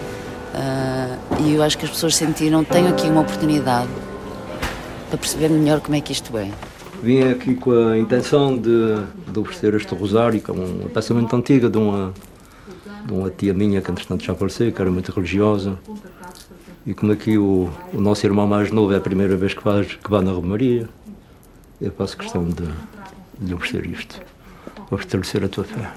Uh, 0.54 1.42
e 1.42 1.54
eu 1.54 1.62
acho 1.62 1.76
que 1.76 1.84
as 1.84 1.90
pessoas 1.90 2.16
sentiram, 2.16 2.64
tenho 2.64 2.88
aqui 2.88 3.08
uma 3.08 3.20
oportunidade 3.20 3.90
para 5.08 5.18
perceber 5.18 5.50
melhor 5.50 5.80
como 5.80 5.96
é 5.96 6.00
que 6.00 6.12
isto 6.12 6.36
é. 6.38 6.48
Vim 7.02 7.22
aqui 7.30 7.54
com 7.54 7.88
a 7.88 7.98
intenção 7.98 8.56
de, 8.56 9.02
de 9.36 9.40
oferecer 9.40 9.74
este 9.74 9.94
rosário, 9.94 10.40
que 10.40 10.50
é 10.50 10.54
uma 10.54 10.88
peça 10.88 11.12
muito 11.12 11.34
antiga 11.36 11.68
de 11.68 11.76
uma, 11.76 12.12
de 13.04 13.12
uma 13.12 13.30
tia 13.30 13.52
minha 13.52 13.82
que 13.82 13.90
entretanto 13.90 14.24
já 14.24 14.34
faleceu, 14.34 14.72
que 14.72 14.80
era 14.80 14.90
muito 14.90 15.12
religiosa. 15.12 15.78
E 16.86 16.94
como 16.94 17.12
aqui 17.12 17.36
o, 17.36 17.68
o 17.92 18.00
nosso 18.00 18.24
irmão 18.24 18.46
mais 18.46 18.70
novo 18.70 18.94
é 18.94 18.96
a 18.96 19.00
primeira 19.00 19.36
vez 19.36 19.52
que, 19.52 19.62
faz, 19.62 19.94
que 19.94 20.10
vai 20.10 20.22
na 20.22 20.32
Romaria, 20.32 20.88
eu 21.80 21.90
faço 21.92 22.16
questão 22.16 22.44
de, 22.44 22.64
de 23.38 23.46
lhe 23.46 23.54
oferecer 23.54 23.84
isto, 23.86 24.20
para 24.74 24.98
fortalecer 24.98 25.44
a 25.44 25.48
tua 25.48 25.64
fé. 25.64 25.90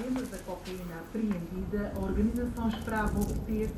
A 1.94 2.02
organização 2.02 2.68
esperava 2.68 3.20
obter 3.20 3.70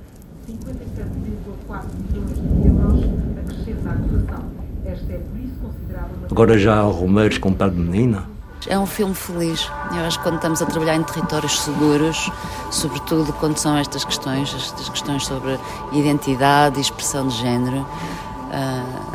57,4 0.49 1.85
milhões 2.11 2.35
de 2.35 2.66
euros 2.66 3.04
acrescenta 3.38 3.90
à 3.90 3.92
acusação. 3.92 4.45
Esta 4.85 5.07
por 5.07 5.38
isso 5.38 5.54
considerada 5.61 6.11
Agora 6.31 6.59
já 6.59 6.81
há 6.81 6.83
Romeiros 6.83 7.38
com 7.38 7.52
pé 7.52 7.69
de 7.69 7.76
menina? 7.76 8.31
É 8.69 8.78
um 8.78 8.87
filme 8.87 9.14
feliz. 9.14 9.69
Eu 9.92 10.04
acho 10.04 10.19
que 10.19 10.25
quando 10.25 10.37
estamos 10.37 10.62
a 10.62 10.66
trabalhar 10.66 10.95
em 10.95 11.02
territórios 11.02 11.61
seguros, 11.61 12.31
sobretudo 12.71 13.33
quando 13.35 13.57
são 13.59 13.76
estas 13.76 14.04
questões, 14.04 14.54
estas 14.54 14.88
questões 14.88 15.26
sobre 15.26 15.59
identidade 15.92 16.78
e 16.78 16.81
expressão 16.81 17.26
de 17.26 17.37
género, 17.37 17.78
uh, 17.81 19.12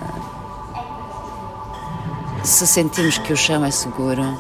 se 2.44 2.68
sentimos 2.68 3.18
que 3.18 3.32
o 3.32 3.38
chão 3.38 3.64
é 3.64 3.72
seguro, 3.72 4.38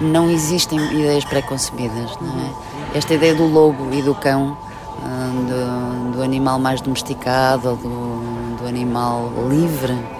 não 0.00 0.30
existem 0.30 0.78
ideias 0.92 1.24
pré-concebidas. 1.24 2.12
É? 2.12 2.98
Esta 2.98 3.14
ideia 3.14 3.34
do 3.34 3.44
lobo 3.44 3.92
e 3.92 4.00
do 4.00 4.14
cão, 4.14 4.56
uh, 4.98 6.10
do, 6.12 6.16
do, 6.16 6.22
animal 6.22 6.58
mais 6.58 6.80
domesticado, 6.80 7.76
do, 7.76 8.56
do 8.56 8.66
animal 8.66 9.30
livre. 9.48 10.17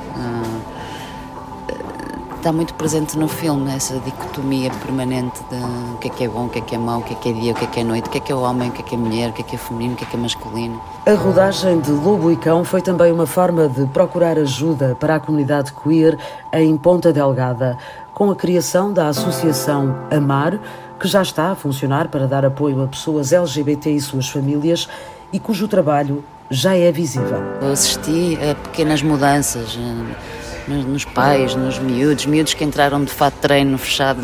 Uh, 2.39 2.49
está 2.49 2.53
muito 2.53 2.73
presente 2.75 3.19
no 3.19 3.27
filme, 3.27 3.75
essa 3.75 3.99
dicotomia 3.99 4.71
permanente 4.71 5.41
de 5.51 5.57
o 5.95 5.99
que 5.99 6.09
é 6.09 6.11
que 6.11 6.25
é 6.25 6.29
bom, 6.29 6.47
o 6.47 6.49
que 6.49 6.61
é 6.61 6.63
que 6.63 6.75
é 6.75 6.79
mau, 6.79 7.01
o 7.01 7.03
que 7.03 7.13
é 7.13 7.17
que 7.17 7.29
é 7.29 7.33
dia, 7.33 7.53
o 7.53 7.55
que 7.55 7.65
é 7.65 7.69
que 7.69 7.81
é 7.81 7.85
noite, 7.85 8.09
o 8.09 8.11
que 8.11 8.19
é 8.19 8.21
que 8.21 8.33
é 8.33 8.35
homem, 8.35 8.69
o 8.71 8.73
que 8.73 8.81
é 8.81 8.85
que 8.85 8.95
é 8.95 8.99
mulher, 8.99 9.31
o 9.31 9.33
que 9.33 9.43
é 9.43 9.45
que 9.45 9.55
é 9.57 9.59
feminino, 9.59 9.95
o 9.95 9.97
que 9.97 10.05
é 10.05 10.07
que 10.07 10.17
é 10.17 10.19
masculino. 10.19 10.81
A 11.05 11.15
rodagem 11.15 11.81
de 11.81 11.91
Lobo 11.91 12.31
e 12.31 12.37
Cão 12.37 12.65
foi 12.65 12.81
também 12.81 13.13
uma 13.13 13.27
forma 13.27 13.69
de 13.69 13.87
procurar 13.87 14.39
ajuda 14.39 14.97
para 14.99 15.17
a 15.17 15.21
comunidade 15.21 15.73
queer 15.73 16.17
em 16.53 16.77
Ponta 16.77 17.13
Delgada, 17.13 17.77
com 18.15 18.31
a 18.31 18.37
criação 18.37 18.93
da 18.93 19.09
Associação 19.09 19.97
Amar, 20.11 20.59
que 20.99 21.09
já 21.09 21.23
está 21.23 21.51
a 21.51 21.55
funcionar 21.57 22.09
para 22.09 22.27
dar 22.27 22.45
apoio 22.45 22.83
a 22.83 22.87
pessoas 22.87 23.33
LGBT 23.33 23.91
e 23.91 24.01
suas 24.01 24.29
famílias 24.29 24.89
e 25.33 25.39
cujo 25.39 25.67
trabalho 25.67 26.25
já 26.51 26.75
é 26.75 26.91
visível. 26.91 27.43
Eu 27.61 27.73
assisti 27.73 28.39
a 28.41 28.55
pequenas 28.55 29.03
mudanças 29.03 29.77
eh, 29.79 30.38
nos 30.69 31.05
pais, 31.05 31.55
nos 31.55 31.79
miúdos, 31.79 32.27
miúdos 32.27 32.55
que 32.55 32.65
entraram 32.65 33.03
de 33.03 33.13
fato 33.13 33.35
treino 33.41 33.77
fechado 33.79 34.21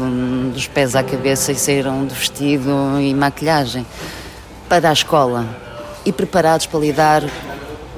dos 0.52 0.66
pés 0.66 0.94
à 0.94 1.02
cabeça 1.02 1.52
e 1.52 1.54
saíram 1.54 2.06
de 2.06 2.14
vestido 2.14 2.70
e 3.00 3.14
maquilhagem 3.14 3.86
para 4.68 4.90
a 4.90 4.92
escola 4.92 5.46
e 6.04 6.12
preparados 6.12 6.66
para 6.66 6.80
lidar. 6.80 7.22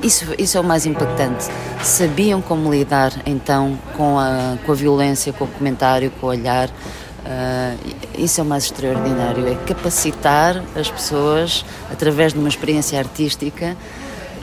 Isso, 0.02 0.26
isso 0.38 0.56
é 0.56 0.60
o 0.60 0.64
mais 0.64 0.86
impactante. 0.86 1.46
Sabiam 1.82 2.40
como 2.40 2.72
lidar 2.72 3.12
então 3.24 3.78
com 3.96 4.18
a, 4.18 4.56
com 4.64 4.72
a 4.72 4.74
violência, 4.74 5.32
com 5.32 5.44
o 5.44 5.48
comentário, 5.48 6.10
com 6.20 6.26
o 6.26 6.30
olhar. 6.30 6.68
Uh, 6.68 7.96
isso 8.16 8.40
é 8.40 8.44
o 8.44 8.46
mais 8.46 8.64
extraordinário, 8.64 9.48
é 9.48 9.56
capacitar 9.66 10.62
as 10.76 10.88
pessoas 10.88 11.64
através 11.90 12.32
de 12.32 12.38
uma 12.38 12.48
experiência 12.48 12.96
artística 12.98 13.76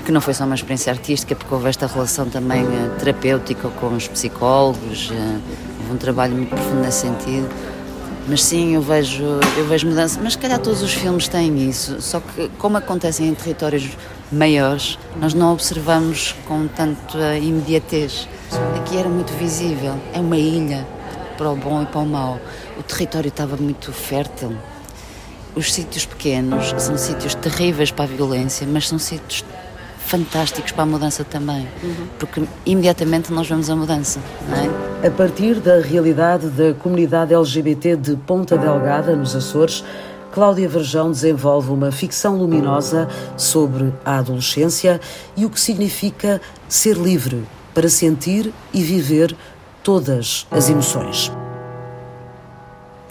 que 0.03 0.11
não 0.11 0.21
foi 0.21 0.33
só 0.33 0.43
uma 0.43 0.55
experiência 0.55 0.91
artística, 0.91 1.35
porque 1.35 1.53
houve 1.53 1.69
esta 1.69 1.87
relação 1.87 2.29
também 2.29 2.63
uh, 2.63 2.89
terapêutica 2.99 3.69
com 3.69 3.87
os 3.95 4.07
psicólogos, 4.07 5.09
uh, 5.09 5.41
houve 5.81 5.93
um 5.93 5.97
trabalho 5.97 6.35
muito 6.35 6.49
profundo 6.49 6.81
nesse 6.81 7.01
sentido. 7.01 7.49
Mas 8.27 8.41
sim, 8.43 8.75
eu 8.75 8.81
vejo, 8.81 9.23
eu 9.57 9.65
vejo 9.67 9.87
mudança. 9.87 10.19
Mas 10.23 10.33
se 10.33 10.39
calhar 10.39 10.59
todos 10.59 10.81
os 10.81 10.93
filmes 10.93 11.27
têm 11.27 11.69
isso, 11.69 12.01
só 12.01 12.21
que 12.21 12.49
como 12.57 12.77
acontecem 12.77 13.27
em 13.27 13.33
territórios 13.33 13.97
maiores, 14.31 14.97
nós 15.19 15.33
não 15.33 15.51
observamos 15.51 16.33
com 16.47 16.67
tanta 16.67 17.37
imediatez. 17.37 18.27
Aqui 18.77 18.97
era 18.97 19.09
muito 19.09 19.33
visível, 19.33 19.95
é 20.13 20.19
uma 20.19 20.37
ilha 20.37 20.87
para 21.37 21.49
o 21.49 21.55
bom 21.55 21.81
e 21.81 21.85
para 21.85 21.99
o 21.99 22.05
mau. 22.05 22.39
O 22.77 22.83
território 22.83 23.27
estava 23.27 23.57
muito 23.57 23.91
fértil. 23.91 24.55
Os 25.55 25.71
sítios 25.73 26.05
pequenos 26.05 26.73
são 26.81 26.97
sítios 26.97 27.35
terríveis 27.35 27.91
para 27.91 28.05
a 28.05 28.07
violência, 28.07 28.65
mas 28.65 28.87
são 28.87 28.97
sítios 28.97 29.43
fantásticos 30.05 30.71
para 30.71 30.83
a 30.83 30.85
mudança 30.85 31.23
também, 31.23 31.67
uhum. 31.83 32.07
porque 32.19 32.43
imediatamente 32.65 33.31
nós 33.31 33.47
vemos 33.47 33.69
a 33.69 33.75
mudança, 33.75 34.19
não 34.47 34.57
é? 34.57 35.07
A 35.07 35.11
partir 35.11 35.55
da 35.55 35.79
realidade 35.79 36.47
da 36.47 36.73
comunidade 36.73 37.33
LGBT 37.33 37.95
de 37.95 38.15
Ponta 38.15 38.57
Delgada, 38.57 39.15
nos 39.15 39.35
Açores, 39.35 39.83
Cláudia 40.33 40.67
Verjão 40.67 41.11
desenvolve 41.11 41.71
uma 41.71 41.91
ficção 41.91 42.37
luminosa 42.37 43.07
sobre 43.37 43.93
a 44.03 44.17
adolescência 44.17 44.99
e 45.37 45.45
o 45.45 45.49
que 45.49 45.59
significa 45.59 46.41
ser 46.67 46.97
livre 46.97 47.43
para 47.73 47.87
sentir 47.87 48.51
e 48.73 48.81
viver 48.81 49.35
todas 49.83 50.47
as 50.49 50.69
emoções. 50.69 51.31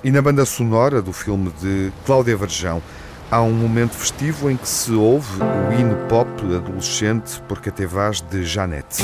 E 0.03 0.11
na 0.11 0.21
banda 0.21 0.45
sonora 0.45 1.01
do 1.01 1.13
filme 1.13 1.53
de 1.61 1.93
Cláudia 2.05 2.37
Verjão, 2.37 2.83
Há 3.33 3.41
um 3.41 3.55
momento 3.55 3.95
festivo 3.95 4.51
em 4.51 4.59
que 4.59 4.69
se 4.69 4.93
ouve 4.93 5.39
o 5.41 5.73
hino 5.73 5.97
pop 6.07 6.29
adolescente 6.55 7.41
por 7.49 7.63
Catevaz 7.63 8.21
de 8.21 8.45
Janete. 8.45 9.03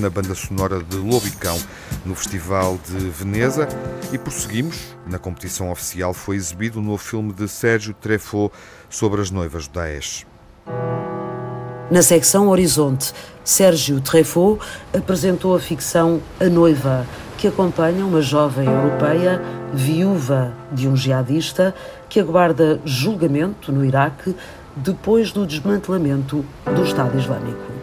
Na 0.00 0.08
banda 0.08 0.34
sonora 0.34 0.82
de 0.82 0.96
Lobicão 0.96 1.60
no 2.02 2.14
Festival 2.14 2.78
de 2.88 2.96
Veneza 3.10 3.68
e 4.10 4.16
prosseguimos. 4.16 4.96
Na 5.06 5.18
competição 5.18 5.70
oficial 5.70 6.14
foi 6.14 6.36
exibido 6.36 6.78
o 6.78 6.82
novo 6.82 6.96
filme 6.96 7.30
de 7.30 7.46
Sérgio 7.46 7.92
Treffaut 7.92 8.54
sobre 8.88 9.20
as 9.20 9.30
noivas 9.30 9.68
do 9.68 9.74
Daesh. 9.74 10.24
Na 11.90 12.00
secção 12.00 12.48
Horizonte, 12.48 13.12
Sérgio 13.44 14.00
Treffaut 14.00 14.64
apresentou 14.96 15.54
a 15.54 15.60
ficção 15.60 16.22
A 16.40 16.46
Noiva, 16.46 17.06
que 17.36 17.46
acompanha 17.46 18.06
uma 18.06 18.22
jovem 18.22 18.66
europeia 18.66 19.42
viúva 19.74 20.54
de 20.72 20.88
um 20.88 20.96
jihadista 20.96 21.74
que 22.08 22.18
aguarda 22.18 22.80
julgamento 22.82 23.70
no 23.70 23.84
Iraque 23.84 24.34
depois 24.74 25.32
do 25.32 25.46
desmantelamento 25.46 26.42
do 26.64 26.82
Estado 26.82 27.18
Islâmico. 27.18 27.73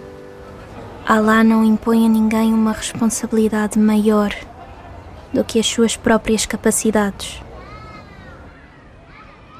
Allah 1.13 1.43
não 1.43 1.61
impõe 1.61 2.05
a 2.05 2.09
ninguém 2.09 2.53
uma 2.53 2.71
responsabilidade 2.71 3.77
maior 3.77 4.33
do 5.33 5.43
que 5.43 5.59
as 5.59 5.67
suas 5.67 5.97
próprias 5.97 6.45
capacidades. 6.45 7.43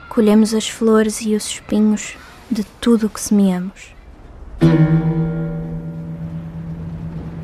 Colhemos 0.07 0.53
as 0.53 0.69
flores 0.69 1.19
e 1.19 1.35
os 1.35 1.45
espinhos 1.45 2.15
de 2.49 2.63
tudo 2.63 3.07
o 3.07 3.09
que 3.09 3.19
semeamos. 3.19 3.93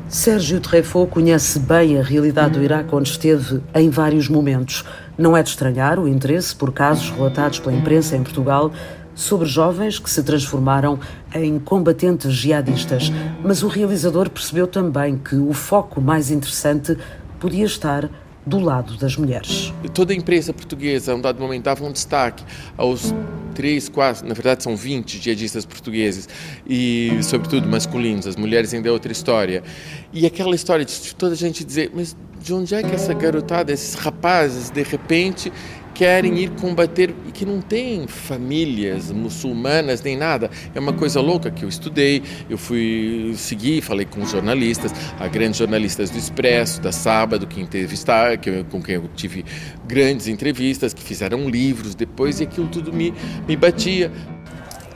Sérgio 0.08 0.58
Treffaut 0.58 1.12
conhece 1.12 1.58
bem 1.58 2.00
a 2.00 2.02
realidade 2.02 2.58
do 2.58 2.64
Iraque, 2.64 2.94
onde 2.94 3.10
esteve 3.10 3.62
em 3.74 3.90
vários 3.90 4.26
momentos. 4.26 4.86
Não 5.18 5.36
é 5.36 5.42
de 5.42 5.50
estranhar 5.50 5.98
o 5.98 6.08
interesse 6.08 6.56
por 6.56 6.72
casos 6.72 7.10
relatados 7.10 7.58
pela 7.58 7.76
imprensa 7.76 8.16
em 8.16 8.22
Portugal 8.22 8.72
sobre 9.18 9.48
jovens 9.48 9.98
que 9.98 10.08
se 10.08 10.22
transformaram 10.22 11.00
em 11.34 11.58
combatentes 11.58 12.32
jihadistas. 12.32 13.10
Mas 13.42 13.64
o 13.64 13.68
realizador 13.68 14.30
percebeu 14.30 14.68
também 14.68 15.18
que 15.18 15.34
o 15.34 15.52
foco 15.52 16.00
mais 16.00 16.30
interessante 16.30 16.96
podia 17.40 17.66
estar 17.66 18.08
do 18.46 18.60
lado 18.60 18.96
das 18.96 19.16
mulheres. 19.16 19.74
Toda 19.92 20.12
a 20.12 20.16
imprensa 20.16 20.52
portuguesa, 20.54 21.12
a 21.12 21.16
um 21.16 21.20
dado 21.20 21.40
momento, 21.40 21.64
dava 21.64 21.84
um 21.84 21.90
destaque 21.90 22.44
aos 22.76 23.12
três, 23.54 23.88
quatro, 23.88 24.26
na 24.26 24.34
verdade 24.34 24.62
são 24.62 24.76
20 24.76 25.18
jihadistas 25.18 25.66
portugueses, 25.66 26.28
e 26.64 27.18
sobretudo 27.22 27.68
masculinos, 27.68 28.24
as 28.24 28.36
mulheres 28.36 28.72
ainda 28.72 28.88
é 28.88 28.92
outra 28.92 29.10
história. 29.10 29.64
E 30.12 30.24
aquela 30.24 30.54
história 30.54 30.84
de 30.84 31.12
toda 31.16 31.32
a 31.32 31.36
gente 31.36 31.64
dizer, 31.64 31.90
mas 31.92 32.16
de 32.40 32.54
onde 32.54 32.72
é 32.72 32.84
que 32.84 32.94
essa 32.94 33.12
garotada, 33.12 33.72
esses 33.72 33.94
rapazes, 33.94 34.70
de 34.70 34.82
repente 34.84 35.52
querem 35.98 36.38
ir 36.38 36.50
combater 36.50 37.12
e 37.26 37.32
que 37.32 37.44
não 37.44 37.60
tem 37.60 38.06
famílias 38.06 39.10
muçulmanas 39.10 40.00
nem 40.00 40.16
nada. 40.16 40.48
É 40.72 40.78
uma 40.78 40.92
coisa 40.92 41.20
louca 41.20 41.50
que 41.50 41.64
eu 41.64 41.68
estudei, 41.68 42.22
eu 42.48 42.56
fui 42.56 43.34
seguir, 43.36 43.82
falei 43.82 44.06
com 44.06 44.24
jornalistas, 44.24 44.92
a 45.18 45.26
grandes 45.26 45.58
jornalistas 45.58 46.08
do 46.08 46.16
Expresso, 46.16 46.80
da 46.80 46.92
Sábado, 46.92 47.48
que 47.48 47.60
entrevistar, 47.60 48.38
que, 48.38 48.62
com 48.70 48.80
quem 48.80 48.94
eu 48.94 49.10
tive 49.16 49.44
grandes 49.88 50.28
entrevistas, 50.28 50.94
que 50.94 51.02
fizeram 51.02 51.50
livros 51.50 51.96
depois 51.96 52.38
e 52.38 52.44
aquilo 52.44 52.68
tudo 52.68 52.92
me, 52.92 53.12
me 53.48 53.56
batia. 53.56 54.12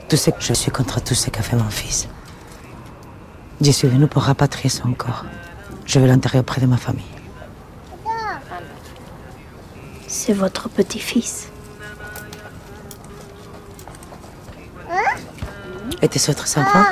Tu 0.07 0.15
sais 0.15 0.31
que 0.31 0.41
je 0.41 0.53
suis 0.53 0.71
contre 0.71 1.01
tout 1.01 1.15
ce 1.15 1.29
qu'a 1.29 1.43
fait 1.43 1.57
mon 1.57 1.69
fils. 1.69 2.07
Je 3.59 3.71
suis 3.71 3.89
venu 3.89 4.07
pour 4.07 4.21
rapatrier 4.21 4.69
son 4.69 4.93
corps. 4.93 5.25
Je 5.85 5.99
vais 5.99 6.07
l'enterrer 6.07 6.39
auprès 6.39 6.61
de 6.61 6.65
ma 6.65 6.77
famille. 6.77 7.22
C'est 10.15 10.33
votre 10.33 10.69
petit-fils. 10.69 11.47
Et 16.03 16.07
tes 16.07 16.29
autres 16.29 16.59
enfants? 16.59 16.85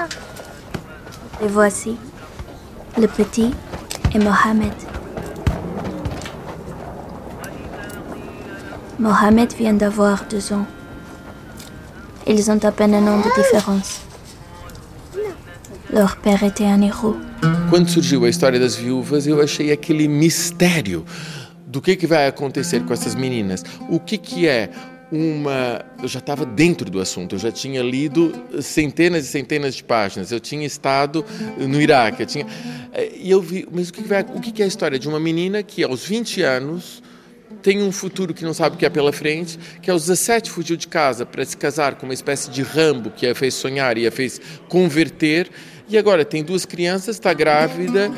Les 1.39 1.47
voici. 1.47 1.97
Le 2.99 3.07
petit 3.07 3.51
et 4.15 4.17
Mohamed. 4.17 4.73
Mohamed 8.97 9.53
vient 9.53 9.75
d'avoir 9.75 10.25
deux 10.27 10.51
ans. 10.51 10.65
Ils 12.25 12.49
ont 12.49 12.65
à 12.65 12.71
peine 12.71 12.95
un 12.95 13.05
an 13.07 13.19
de 13.19 13.29
différence. 13.39 14.01
Leur 15.93 16.17
père 16.17 16.41
était 16.41 16.65
un 16.65 16.81
héros. 16.81 17.17
Quando 17.69 17.87
surgiu 17.87 18.25
a 18.25 18.29
história 18.29 18.59
das 18.59 18.75
viúvas, 18.75 19.25
eu 19.27 19.41
achei 19.41 19.71
aquele 19.71 20.07
mistério 20.07 21.05
do 21.71 21.81
que, 21.81 21.95
que 21.95 22.05
vai 22.05 22.27
acontecer 22.27 22.83
com 22.83 22.93
essas 22.93 23.15
meninas. 23.15 23.63
O 23.89 23.99
que, 23.99 24.17
que 24.17 24.45
é 24.47 24.69
uma. 25.09 25.85
Eu 26.01 26.07
já 26.07 26.19
estava 26.19 26.45
dentro 26.45 26.89
do 26.89 26.99
assunto, 26.99 27.35
eu 27.35 27.39
já 27.39 27.51
tinha 27.51 27.81
lido 27.81 28.33
centenas 28.61 29.25
e 29.25 29.27
centenas 29.27 29.73
de 29.75 29.83
páginas, 29.83 30.31
eu 30.31 30.39
tinha 30.39 30.65
estado 30.65 31.25
no 31.57 31.81
Iraque, 31.81 32.23
eu 32.23 32.25
tinha. 32.25 32.45
E 33.15 33.31
eu 33.31 33.41
vi, 33.41 33.65
mas 33.71 33.89
o 33.89 33.93
que, 33.93 34.01
vai, 34.01 34.21
o 34.21 34.41
que 34.41 34.61
é 34.61 34.65
a 34.65 34.67
história 34.67 34.99
de 34.99 35.07
uma 35.07 35.19
menina 35.19 35.63
que 35.63 35.81
aos 35.83 36.05
20 36.05 36.41
anos 36.41 37.01
tem 37.61 37.81
um 37.81 37.91
futuro 37.91 38.33
que 38.33 38.43
não 38.43 38.53
sabe 38.53 38.75
o 38.75 38.79
que 38.79 38.85
é 38.85 38.89
pela 38.89 39.13
frente, 39.13 39.57
que 39.81 39.91
aos 39.91 40.03
17 40.03 40.49
fugiu 40.49 40.75
de 40.75 40.87
casa 40.87 41.25
para 41.25 41.45
se 41.45 41.55
casar 41.55 41.95
com 41.95 42.05
uma 42.05 42.13
espécie 42.13 42.49
de 42.49 42.63
Rambo 42.63 43.11
que 43.11 43.27
a 43.27 43.35
fez 43.35 43.53
sonhar 43.53 43.97
e 43.97 44.07
a 44.07 44.11
fez 44.11 44.41
converter, 44.67 45.49
e 45.89 45.97
agora 45.97 46.23
tem 46.23 46.43
duas 46.43 46.65
crianças, 46.65 47.15
está 47.15 47.33
grávida, 47.33 48.11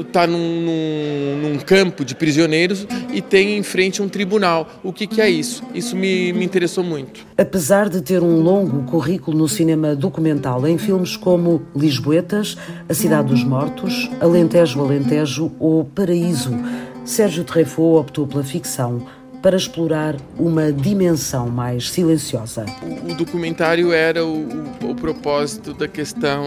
está 0.00 0.26
num, 0.26 0.38
num, 0.38 1.48
num, 1.50 1.58
campo 1.58 2.04
de 2.04 2.14
prisioneiros 2.14 2.86
e 3.12 3.20
tem 3.20 3.56
em 3.56 3.62
frente 3.62 4.00
um 4.00 4.08
tribunal. 4.08 4.68
O 4.82 4.92
que, 4.92 5.06
que 5.06 5.20
é 5.20 5.28
isso? 5.28 5.62
Isso 5.74 5.96
me, 5.96 6.32
me 6.32 6.44
interessou 6.44 6.84
muito. 6.84 7.26
Apesar 7.36 7.88
de 7.88 8.00
ter 8.00 8.22
um 8.22 8.40
longo 8.40 8.84
currículo 8.84 9.36
no 9.36 9.48
cinema 9.48 9.94
documental, 9.94 10.66
em 10.66 10.78
filmes 10.78 11.16
como 11.16 11.62
Lisboetas, 11.74 12.56
A 12.88 12.94
Cidade 12.94 13.28
dos 13.28 13.44
Mortos, 13.44 14.08
Alentejo 14.20 14.80
Alentejo 14.80 15.52
ou 15.58 15.84
Paraíso, 15.84 16.52
Sérgio 17.04 17.44
Treffaut 17.44 18.00
optou 18.00 18.26
pela 18.26 18.42
ficção 18.42 19.06
para 19.42 19.56
explorar 19.56 20.16
uma 20.38 20.72
dimensão 20.72 21.48
mais 21.48 21.90
silenciosa. 21.90 22.66
O, 23.10 23.14
documentário 23.14 23.92
era 23.92 24.24
o, 24.24 24.48
o, 24.82 24.90
o 24.90 24.94
propósito 24.94 25.72
da 25.72 25.86
questão 25.86 26.44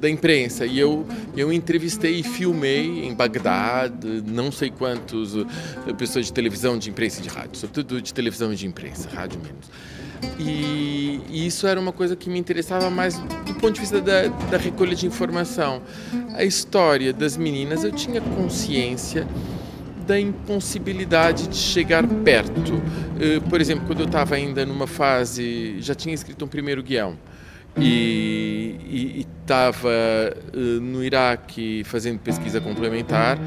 da, 0.00 0.08
imprensa 0.08 0.64
e 0.64 0.78
eu 0.78 1.06
eu 1.36 1.52
entrevistei 1.52 2.20
e 2.20 2.22
filmei 2.22 3.06
em 3.06 3.14
Bagdá 3.14 3.90
não 4.24 4.50
sei 4.50 4.70
quantos 4.70 5.36
uh, 5.36 5.46
pessoas 5.98 6.26
de 6.26 6.32
televisão, 6.32 6.78
de 6.78 6.88
imprensa 6.88 7.20
e 7.20 7.22
de 7.22 7.28
rádio, 7.28 7.56
sobretudo 7.56 8.00
de 8.00 8.14
televisão 8.14 8.52
e 8.52 8.56
de 8.56 8.66
imprensa, 8.66 9.08
rádio 9.12 9.38
menos. 9.40 9.70
E, 10.38 11.20
e, 11.28 11.46
isso 11.46 11.66
era 11.66 11.78
uma 11.78 11.92
coisa 11.92 12.16
que 12.16 12.30
me 12.30 12.38
interessava 12.38 12.88
mais 12.88 13.18
do 13.18 13.54
ponto 13.54 13.72
de 13.72 13.80
vista 13.80 14.00
da, 14.00 14.28
da 14.50 14.56
recolha 14.56 14.94
de 14.94 15.06
informação. 15.06 15.82
A 16.34 16.42
história 16.42 17.12
das 17.12 17.36
meninas, 17.36 17.84
eu 17.84 17.92
tinha 17.92 18.20
consciência 18.20 19.26
da 20.06 20.18
impossibilidade 20.18 21.48
de 21.48 21.56
chegar 21.56 22.06
perto. 22.06 22.74
Uh, 22.74 23.40
por 23.48 23.60
exemplo, 23.60 23.86
quando 23.86 24.00
eu 24.00 24.06
estava 24.06 24.36
ainda 24.36 24.64
numa 24.64 24.86
fase, 24.86 25.80
já 25.80 25.94
tinha 25.94 26.14
escrito 26.14 26.44
um 26.44 26.48
primeiro 26.48 26.82
guião 26.82 27.18
e 27.78 29.26
estava 29.42 29.88
uh, 30.54 30.80
no 30.80 31.04
Iraque 31.04 31.82
fazendo 31.84 32.18
pesquisa 32.18 32.60
complementar. 32.60 33.38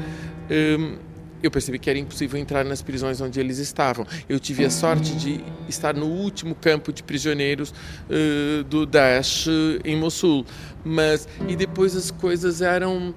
Um, 0.50 0.96
eu 1.42 1.50
percebi 1.50 1.78
que 1.78 1.88
era 1.88 1.98
impossível 1.98 2.38
entrar 2.38 2.64
nas 2.64 2.82
prisões 2.82 3.18
onde 3.20 3.40
eles 3.40 3.58
estavam. 3.58 4.06
Eu 4.28 4.38
tive 4.38 4.62
a 4.64 4.70
sorte 4.70 5.14
de 5.16 5.40
estar 5.68 5.94
no 5.94 6.04
último 6.04 6.54
campo 6.54 6.92
de 6.92 7.02
prisioneiros 7.02 7.70
uh, 7.70 8.62
do 8.64 8.84
Daesh 8.84 9.48
em 9.84 9.96
Mossul, 9.96 10.44
mas 10.84 11.26
e 11.48 11.56
depois 11.56 11.96
as 11.96 12.10
coisas 12.10 12.60
eram 12.60 13.14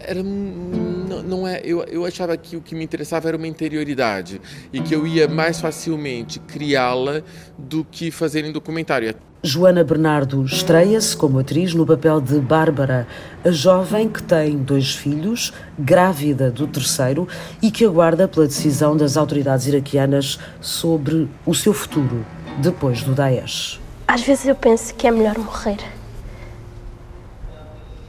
era 0.00 0.22
não, 0.22 1.22
não, 1.22 1.48
é 1.48 1.60
eu, 1.64 1.82
eu 1.84 2.04
achava 2.04 2.36
que 2.36 2.56
o 2.56 2.60
que 2.60 2.74
me 2.74 2.84
interessava 2.84 3.28
era 3.28 3.36
uma 3.36 3.46
interioridade 3.46 4.40
e 4.72 4.80
que 4.80 4.94
eu 4.94 5.06
ia 5.06 5.28
mais 5.28 5.60
facilmente 5.60 6.38
criá-la 6.40 7.22
do 7.56 7.84
que 7.84 8.10
fazer 8.10 8.44
em 8.44 8.52
documentário 8.52 9.14
Joana 9.40 9.84
Bernardo 9.84 10.44
estreia-se 10.44 11.16
como 11.16 11.38
atriz 11.38 11.72
no 11.72 11.86
papel 11.86 12.20
de 12.20 12.40
Bárbara, 12.40 13.06
a 13.44 13.52
jovem 13.52 14.08
que 14.08 14.20
tem 14.20 14.58
dois 14.58 14.96
filhos, 14.96 15.52
grávida 15.78 16.50
do 16.50 16.66
terceiro 16.66 17.28
e 17.62 17.70
que 17.70 17.84
aguarda 17.84 18.26
pela 18.26 18.48
decisão 18.48 18.96
das 18.96 19.16
autoridades 19.16 19.68
iraquianas 19.68 20.40
sobre 20.60 21.28
o 21.46 21.54
seu 21.54 21.72
futuro 21.72 22.26
depois 22.60 23.02
do 23.02 23.14
Daesh. 23.14 23.80
Às 24.08 24.22
vezes 24.22 24.46
eu 24.46 24.56
penso 24.56 24.92
que 24.94 25.06
é 25.06 25.10
melhor 25.12 25.38
morrer. 25.38 25.78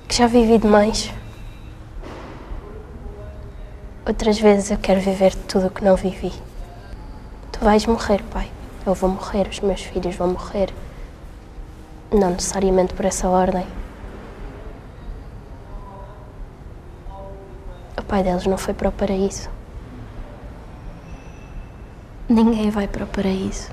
Que 0.09 0.15
já 0.15 0.25
vivi 0.25 0.57
demais. 0.57 1.13
Outras 4.07 4.39
vezes 4.39 4.71
eu 4.71 4.77
quero 4.79 4.99
viver 4.99 5.35
tudo 5.35 5.67
o 5.67 5.69
que 5.69 5.83
não 5.85 5.95
vivi. 5.95 6.33
Tu 7.51 7.59
vais 7.63 7.85
morrer, 7.85 8.23
pai. 8.23 8.49
Eu 8.87 8.95
vou 8.95 9.11
morrer, 9.11 9.47
os 9.47 9.59
meus 9.59 9.83
filhos 9.83 10.15
vão 10.15 10.29
morrer. 10.29 10.73
Não 12.11 12.31
necessariamente 12.31 12.95
por 12.95 13.05
essa 13.05 13.29
ordem. 13.29 13.67
O 17.95 18.01
pai 18.01 18.23
deles 18.23 18.47
não 18.47 18.57
foi 18.57 18.73
para 18.73 18.89
o 18.89 18.91
paraíso. 18.91 19.47
Ninguém 22.27 22.71
vai 22.71 22.87
para 22.87 23.03
o 23.03 23.07
paraíso. 23.07 23.69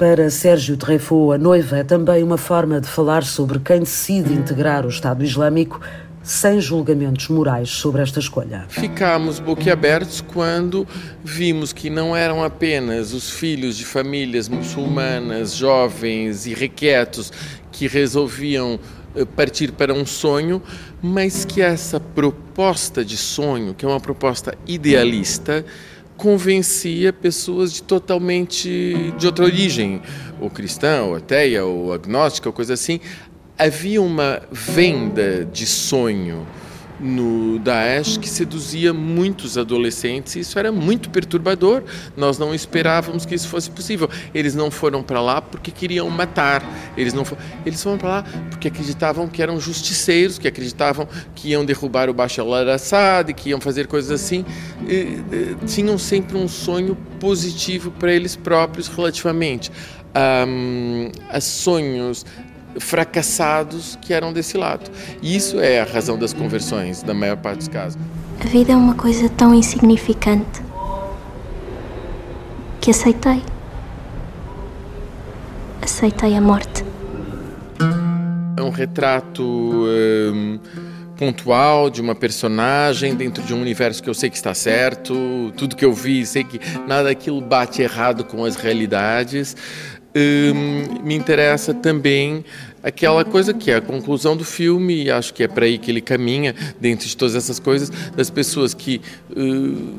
Para 0.00 0.30
Sérgio 0.30 0.78
Treffaut, 0.78 1.34
a 1.34 1.36
noiva 1.36 1.76
é 1.76 1.84
também 1.84 2.22
uma 2.22 2.38
forma 2.38 2.80
de 2.80 2.88
falar 2.88 3.22
sobre 3.22 3.58
quem 3.58 3.80
decide 3.80 4.32
integrar 4.32 4.86
o 4.86 4.88
Estado 4.88 5.22
Islâmico 5.22 5.78
sem 6.22 6.58
julgamentos 6.58 7.28
morais 7.28 7.68
sobre 7.68 8.00
esta 8.00 8.18
escolha. 8.18 8.64
Ficámos 8.70 9.38
boquiabertos 9.38 10.22
quando 10.22 10.88
vimos 11.22 11.74
que 11.74 11.90
não 11.90 12.16
eram 12.16 12.42
apenas 12.42 13.12
os 13.12 13.28
filhos 13.28 13.76
de 13.76 13.84
famílias 13.84 14.48
muçulmanas, 14.48 15.54
jovens 15.54 16.46
e 16.46 16.54
requietos, 16.54 17.30
que 17.70 17.86
resolviam 17.86 18.80
eh, 19.14 19.26
partir 19.26 19.70
para 19.72 19.92
um 19.92 20.06
sonho, 20.06 20.62
mas 21.02 21.44
que 21.44 21.60
essa 21.60 22.00
proposta 22.00 23.04
de 23.04 23.18
sonho, 23.18 23.74
que 23.74 23.84
é 23.84 23.88
uma 23.88 24.00
proposta 24.00 24.56
idealista, 24.66 25.62
convencia 26.20 27.14
pessoas 27.14 27.72
de 27.72 27.82
totalmente 27.82 29.14
de 29.16 29.26
outra 29.26 29.42
origem, 29.42 30.02
ou 30.38 30.50
cristã, 30.50 31.02
ou 31.04 31.14
ateia, 31.14 31.64
ou 31.64 31.94
agnóstica, 31.94 32.46
ou 32.46 32.52
coisa 32.52 32.74
assim, 32.74 33.00
havia 33.58 34.02
uma 34.02 34.42
venda 34.52 35.46
de 35.46 35.64
sonho 35.64 36.46
no 37.00 37.58
Daesh 37.58 38.18
que 38.18 38.28
seduzia 38.28 38.92
muitos 38.92 39.56
adolescentes 39.56 40.36
e 40.36 40.40
isso 40.40 40.58
era 40.58 40.70
muito 40.70 41.10
perturbador. 41.10 41.82
Nós 42.16 42.38
não 42.38 42.54
esperávamos 42.54 43.24
que 43.24 43.34
isso 43.34 43.48
fosse 43.48 43.70
possível. 43.70 44.08
Eles 44.34 44.54
não 44.54 44.70
foram 44.70 45.02
para 45.02 45.20
lá 45.20 45.40
porque 45.40 45.70
queriam 45.70 46.08
matar. 46.10 46.62
Eles 46.96 47.14
não 47.14 47.24
foram, 47.24 47.42
eles 47.64 47.82
foram 47.82 47.98
para 47.98 48.08
lá 48.08 48.24
porque 48.50 48.68
acreditavam 48.68 49.28
que 49.28 49.42
eram 49.42 49.58
justiceiros, 49.58 50.38
que 50.38 50.46
acreditavam 50.46 51.08
que 51.34 51.48
iam 51.48 51.64
derrubar 51.64 52.10
o 52.10 52.14
Bashar 52.14 52.44
al-Assad, 52.44 53.32
que 53.32 53.50
iam 53.50 53.60
fazer 53.60 53.86
coisas 53.86 54.10
assim. 54.10 54.44
E, 54.86 54.94
e, 55.32 55.56
tinham 55.66 55.96
sempre 55.96 56.36
um 56.36 56.48
sonho 56.48 56.96
positivo 57.18 57.90
para 57.92 58.12
eles 58.12 58.36
próprios 58.36 58.88
relativamente. 58.88 59.70
A 60.12 61.40
sonhos 61.40 62.26
fracassados 62.78 63.98
que 64.00 64.12
eram 64.12 64.32
desse 64.32 64.56
lado. 64.56 64.90
E 65.22 65.34
isso 65.34 65.60
é 65.60 65.80
a 65.80 65.84
razão 65.84 66.18
das 66.18 66.32
conversões, 66.32 67.02
na 67.02 67.14
maior 67.14 67.36
parte 67.36 67.58
dos 67.58 67.68
casos. 67.68 67.98
A 68.40 68.46
vida 68.46 68.72
é 68.72 68.76
uma 68.76 68.94
coisa 68.94 69.28
tão 69.28 69.54
insignificante 69.54 70.62
que 72.80 72.90
aceitei. 72.90 73.42
Aceitei 75.82 76.36
a 76.36 76.40
morte. 76.40 76.84
É 78.56 78.62
um 78.62 78.70
retrato 78.70 79.42
hum, 79.42 80.58
pontual 81.16 81.90
de 81.90 82.00
uma 82.00 82.14
personagem 82.14 83.14
dentro 83.14 83.42
de 83.42 83.52
um 83.52 83.60
universo 83.60 84.02
que 84.02 84.08
eu 84.08 84.14
sei 84.14 84.30
que 84.30 84.36
está 84.36 84.54
certo, 84.54 85.52
tudo 85.56 85.76
que 85.76 85.84
eu 85.84 85.92
vi, 85.92 86.24
sei 86.24 86.44
que 86.44 86.58
nada 86.86 87.04
daquilo 87.04 87.42
bate 87.42 87.82
errado 87.82 88.24
com 88.24 88.42
as 88.42 88.56
realidades. 88.56 89.54
Hum, 90.12 91.04
me 91.04 91.14
interessa 91.14 91.72
também 91.72 92.44
aquela 92.82 93.24
coisa 93.24 93.54
que 93.54 93.70
é 93.70 93.76
a 93.76 93.80
conclusão 93.80 94.36
do 94.36 94.44
filme, 94.44 95.04
e 95.04 95.10
acho 95.10 95.32
que 95.32 95.44
é 95.44 95.48
para 95.48 95.66
aí 95.66 95.78
que 95.78 95.90
ele 95.90 96.00
caminha, 96.00 96.54
dentro 96.80 97.06
de 97.06 97.16
todas 97.16 97.36
essas 97.36 97.60
coisas, 97.60 97.90
das 98.16 98.28
pessoas 98.28 98.74
que, 98.74 99.00
uh, 99.30 99.94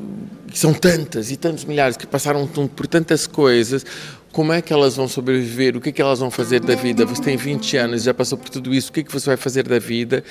que 0.48 0.58
são 0.58 0.74
tantas 0.74 1.30
e 1.30 1.36
tantos 1.36 1.64
milhares, 1.64 1.96
que 1.96 2.06
passaram 2.06 2.46
por 2.46 2.86
tantas 2.86 3.26
coisas, 3.26 3.86
como 4.32 4.52
é 4.52 4.62
que 4.62 4.72
elas 4.72 4.96
vão 4.96 5.06
sobreviver, 5.06 5.76
o 5.76 5.80
que, 5.80 5.92
que 5.92 6.00
elas 6.00 6.18
vão 6.18 6.30
fazer 6.30 6.60
da 6.60 6.74
vida. 6.74 7.04
Você 7.04 7.22
tem 7.22 7.36
20 7.36 7.76
anos, 7.76 8.02
já 8.02 8.14
passou 8.14 8.38
por 8.38 8.48
tudo 8.48 8.74
isso, 8.74 8.90
o 8.90 8.92
que, 8.92 9.04
que 9.04 9.12
você 9.12 9.26
vai 9.26 9.36
fazer 9.36 9.68
da 9.68 9.78
vida? 9.78 10.24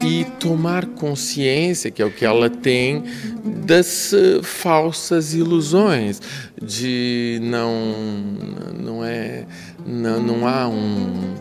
E 0.00 0.24
tomar 0.38 0.86
consciência, 0.86 1.90
que 1.90 2.00
é 2.00 2.04
o 2.04 2.10
que 2.10 2.24
ela 2.24 2.48
tem, 2.48 3.04
das 3.44 4.12
uh, 4.12 4.42
falsas 4.42 5.34
ilusões 5.34 6.20
de 6.60 7.38
não 7.42 7.94
não 8.78 9.04
é 9.04 9.44
não, 9.86 10.22
não 10.22 10.46
há 10.46 10.68
um 10.68 11.34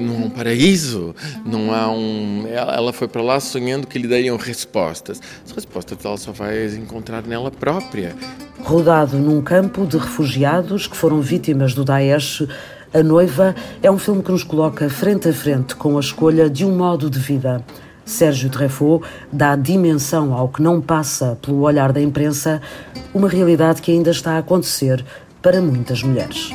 não 0.00 0.22
há 0.22 0.26
um 0.26 0.30
paraíso, 0.30 1.14
não 1.44 1.74
há 1.74 1.90
um 1.90 2.46
ela, 2.48 2.74
ela 2.74 2.92
foi 2.92 3.08
para 3.08 3.22
lá 3.22 3.40
sonhando 3.40 3.86
que 3.86 3.98
lhe 3.98 4.06
dariam 4.06 4.36
respostas. 4.36 5.20
As 5.44 5.50
respostas 5.52 6.04
ela 6.04 6.16
só 6.16 6.32
vai 6.32 6.66
encontrar 6.66 7.22
nela 7.22 7.50
própria. 7.50 8.14
Rodado 8.62 9.18
num 9.18 9.42
campo 9.42 9.86
de 9.86 9.96
refugiados 9.96 10.86
que 10.86 10.96
foram 10.96 11.20
vítimas 11.20 11.74
do 11.74 11.84
Daesh, 11.84 12.46
a 12.92 13.02
Noiva 13.02 13.54
é 13.82 13.90
um 13.90 13.98
filme 13.98 14.22
que 14.22 14.32
nos 14.32 14.42
coloca 14.42 14.88
frente 14.90 15.28
a 15.28 15.32
frente 15.32 15.76
com 15.76 15.96
a 15.96 16.00
escolha 16.00 16.50
de 16.50 16.64
um 16.64 16.76
modo 16.76 17.08
de 17.08 17.18
vida. 17.18 17.64
Sérgio 18.04 18.50
Treffaut 18.50 19.06
dá 19.32 19.56
dimensão 19.56 20.32
ao 20.34 20.48
que 20.48 20.62
não 20.62 20.80
passa 20.80 21.38
pelo 21.40 21.60
olhar 21.60 21.92
da 21.92 22.00
imprensa, 22.00 22.60
uma 23.14 23.28
realidade 23.28 23.82
que 23.82 23.92
ainda 23.92 24.10
está 24.10 24.32
a 24.32 24.38
acontecer 24.38 25.04
para 25.42 25.60
muitas 25.60 26.02
mulheres. 26.02 26.50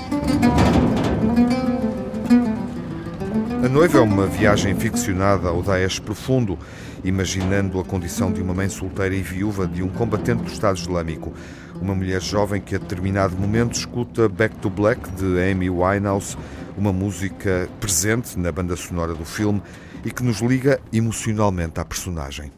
A 3.64 3.68
noiva 3.68 3.98
é 3.98 4.02
uma 4.02 4.28
viagem 4.28 4.76
ficcionada 4.76 5.50
ao 5.50 5.64
Daesh 5.64 5.98
profundo, 5.98 6.58
imaginando 7.04 7.80
a 7.80 7.84
condição 7.84 8.32
de 8.32 8.40
uma 8.40 8.54
mãe 8.54 8.70
solteira 8.70 9.16
e 9.16 9.24
viúva 9.24 9.66
de 9.66 9.82
um 9.82 9.90
combatente 9.90 10.44
do 10.44 10.52
Estado 10.52 10.78
Islâmico. 10.78 11.34
Uma 11.82 11.96
mulher 11.96 12.22
jovem 12.22 12.62
que 12.62 12.76
a 12.76 12.78
determinado 12.78 13.36
momento 13.36 13.74
escuta 13.74 14.30
Back 14.30 14.56
to 14.58 14.70
Black 14.70 15.10
de 15.12 15.52
Amy 15.52 15.70
Winehouse, 15.70 16.38
uma 16.78 16.94
música 16.94 17.68
presente 17.80 18.38
na 18.38 18.52
banda 18.52 18.76
sonora 18.76 19.16
do 19.16 19.26
filme 19.26 19.62
e 20.06 20.12
que 20.12 20.24
nos 20.24 20.40
liga 20.40 20.80
emocionalmente 20.94 21.80
à 21.80 21.84
personagem. 21.84 22.52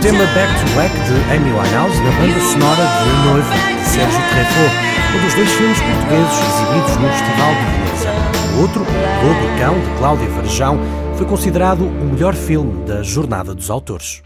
Tema 0.00 0.24
Back 0.32 0.48
to 0.58 0.72
Black 0.72 0.94
de 0.94 1.12
Amy 1.34 1.50
Winehouse 1.50 2.00
na 2.00 2.10
banda 2.12 2.40
sonora 2.40 2.86
de 2.86 3.28
Noiva, 3.28 3.54
de 3.54 3.84
Sérgio 3.86 4.20
Treffaut, 4.30 4.74
um 5.14 5.24
dos 5.24 5.34
dois 5.34 5.50
filmes 5.50 5.78
portugueses 5.78 6.38
exibidos 6.40 6.96
no 6.96 7.08
Festival 7.08 7.54
de 7.54 7.64
Veneza. 7.70 8.10
O 8.56 8.62
outro, 8.62 8.80
Lobo 8.80 9.44
e 9.44 9.60
Cão, 9.60 9.78
de 9.78 9.98
Cláudia 9.98 10.28
Varjão, 10.30 10.80
foi 11.16 11.26
considerado 11.26 11.84
o 11.84 12.04
melhor 12.12 12.34
filme 12.34 12.82
da 12.86 13.02
Jornada 13.02 13.54
dos 13.54 13.68
Autores. 13.68 14.22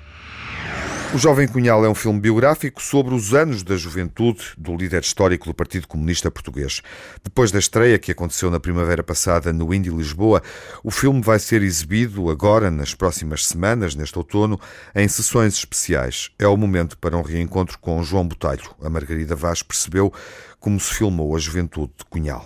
O 1.14 1.18
Jovem 1.18 1.46
Cunhal 1.46 1.84
é 1.84 1.88
um 1.88 1.94
filme 1.94 2.18
biográfico 2.18 2.82
sobre 2.82 3.14
os 3.14 3.32
anos 3.32 3.62
da 3.62 3.76
juventude 3.76 4.46
do 4.58 4.74
líder 4.74 5.00
histórico 5.00 5.46
do 5.46 5.54
Partido 5.54 5.86
Comunista 5.86 6.28
Português. 6.28 6.82
Depois 7.22 7.52
da 7.52 7.60
estreia 7.60 8.00
que 8.00 8.10
aconteceu 8.10 8.50
na 8.50 8.58
primavera 8.58 9.00
passada 9.00 9.52
no 9.52 9.72
Indy 9.72 9.90
Lisboa, 9.90 10.42
o 10.82 10.90
filme 10.90 11.22
vai 11.22 11.38
ser 11.38 11.62
exibido 11.62 12.28
agora, 12.30 12.68
nas 12.68 12.96
próximas 12.96 13.46
semanas, 13.46 13.94
neste 13.94 14.18
outono, 14.18 14.58
em 14.92 15.06
sessões 15.06 15.54
especiais. 15.54 16.32
É 16.36 16.48
o 16.48 16.56
momento 16.56 16.98
para 16.98 17.16
um 17.16 17.22
reencontro 17.22 17.78
com 17.78 18.02
João 18.02 18.26
Botelho. 18.26 18.74
A 18.82 18.90
Margarida 18.90 19.36
Vaz 19.36 19.62
percebeu 19.62 20.12
como 20.58 20.80
se 20.80 20.94
filmou 20.94 21.36
a 21.36 21.38
juventude 21.38 21.92
de 21.96 22.04
Cunhal. 22.06 22.44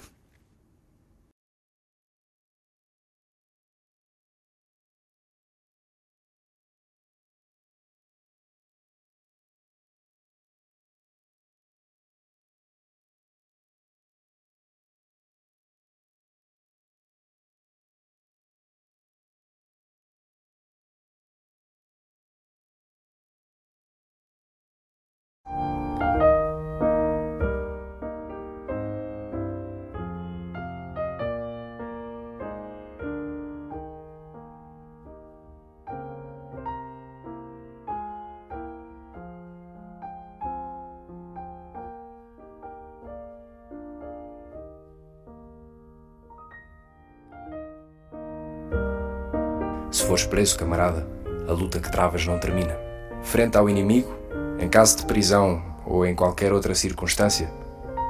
Se 49.98 50.04
fores 50.04 50.24
preso, 50.24 50.56
camarada, 50.56 51.04
a 51.48 51.52
luta 51.52 51.80
que 51.80 51.90
travas 51.90 52.24
não 52.24 52.38
termina. 52.38 52.78
Frente 53.20 53.58
ao 53.58 53.68
inimigo, 53.68 54.16
em 54.60 54.68
caso 54.68 54.98
de 54.98 55.06
prisão 55.06 55.60
ou 55.84 56.06
em 56.06 56.14
qualquer 56.14 56.52
outra 56.52 56.72
circunstância, 56.72 57.50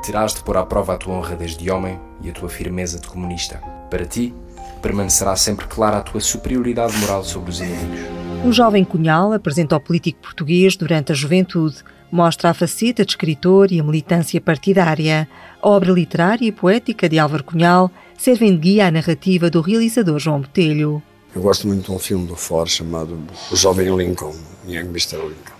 terás 0.05 0.35
de 0.35 0.43
pôr 0.43 0.59
à 0.59 0.67
prova 0.67 0.93
a 0.93 0.99
tua 0.99 1.15
honradez 1.15 1.57
de 1.57 1.71
homem 1.71 1.99
e 2.21 2.29
a 2.29 2.33
tua 2.35 2.51
firmeza 2.51 3.01
de 3.01 3.09
comunista. 3.09 3.63
Para 3.89 4.05
ti, 4.05 4.35
permanecerá 4.83 5.35
sempre 5.35 5.67
clara 5.67 5.97
a 5.97 6.03
tua 6.03 6.21
superioridade 6.21 6.95
moral 6.99 7.25
sobre 7.25 7.49
os 7.49 7.59
inimigos. 7.59 8.01
O 8.45 8.53
jovem 8.53 8.85
Cunhal 8.85 9.33
apresenta 9.33 9.75
ao 9.75 9.81
político 9.81 10.21
português 10.21 10.77
durante 10.77 11.13
a 11.13 11.15
juventude, 11.15 11.83
mostra 12.13 12.51
a 12.51 12.55
faceta 12.55 13.03
de 13.03 13.13
escritor 13.13 13.73
e 13.73 13.81
a 13.81 13.83
militância 13.83 14.39
partidária. 14.43 15.27
A 15.63 15.67
obra 15.67 15.91
literária 15.91 16.47
e 16.47 16.53
poética 16.53 17.09
de 17.09 17.19
Álvaro 17.19 17.45
Cunhal 17.45 17.91
servem 18.19 18.53
de 18.53 18.59
guia 18.59 18.89
à 18.89 18.91
narrativa 18.91 19.49
do 19.49 19.63
realizador 19.63 20.19
João 20.19 20.43
Botelho. 20.43 21.03
Eu 21.39 21.43
gosto 21.43 21.69
muito 21.69 21.85
de 21.85 21.93
um 21.93 22.01
filme 22.01 22.27
do 22.27 22.35
Ford 22.35 22.69
chamado 22.69 23.17
O 23.53 23.55
Jovem 23.55 23.95
Lincoln, 23.95 24.35
Young 24.67 24.89
Mr. 24.89 25.19
Lincoln, 25.19 25.55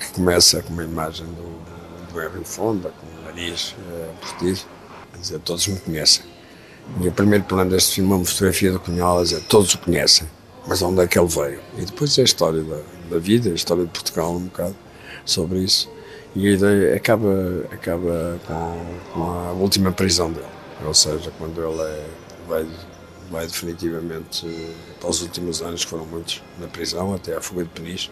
que 0.00 0.12
começa 0.14 0.62
com 0.62 0.72
uma 0.72 0.82
imagem 0.82 1.26
do, 1.26 2.10
do 2.10 2.22
Henry 2.22 2.42
Fonda, 2.42 2.88
com 2.88 3.06
o 3.06 3.24
nariz 3.26 3.76
é, 3.86 4.08
postiço, 4.18 4.66
a 5.12 5.18
dizer 5.18 5.40
todos 5.40 5.66
me 5.66 5.78
conhecem. 5.78 6.24
E 7.02 7.06
o 7.06 7.12
primeiro 7.12 7.44
plano 7.44 7.70
deste 7.70 7.96
filme 7.96 8.12
é 8.12 8.14
uma 8.14 8.24
fotografia 8.24 8.72
do 8.72 8.80
Cunhal 8.80 9.18
a 9.18 9.22
dizer 9.24 9.42
todos 9.42 9.74
o 9.74 9.78
conhecem, 9.78 10.26
mas 10.66 10.80
onde 10.80 11.02
é 11.02 11.06
que 11.06 11.18
ele 11.18 11.28
veio? 11.28 11.60
E 11.76 11.84
depois 11.84 12.16
é 12.16 12.22
a 12.22 12.24
história 12.24 12.62
da, 12.62 12.80
da 13.10 13.18
vida, 13.18 13.50
a 13.50 13.54
história 13.54 13.84
de 13.84 13.90
Portugal 13.90 14.32
um 14.34 14.44
bocado 14.46 14.74
sobre 15.26 15.58
isso. 15.58 15.86
E 16.34 16.48
a 16.48 16.50
ideia 16.52 16.96
acaba, 16.96 17.66
acaba 17.70 18.40
com, 18.46 18.86
com 19.12 19.22
a 19.22 19.52
última 19.52 19.92
prisão 19.92 20.32
dele, 20.32 20.46
ou 20.82 20.94
seja, 20.94 21.30
quando 21.38 21.62
ele 21.62 21.82
é, 21.82 22.06
vai 22.48 22.66
vai 23.30 23.46
definitivamente 23.46 24.46
para 25.00 25.10
os 25.10 25.22
últimos 25.22 25.62
anos, 25.62 25.84
que 25.84 25.90
foram 25.90 26.06
muitos 26.06 26.42
na 26.58 26.66
prisão, 26.66 27.14
até 27.14 27.36
à 27.36 27.40
fuga 27.40 27.64
de 27.64 27.70
Peniche, 27.70 28.10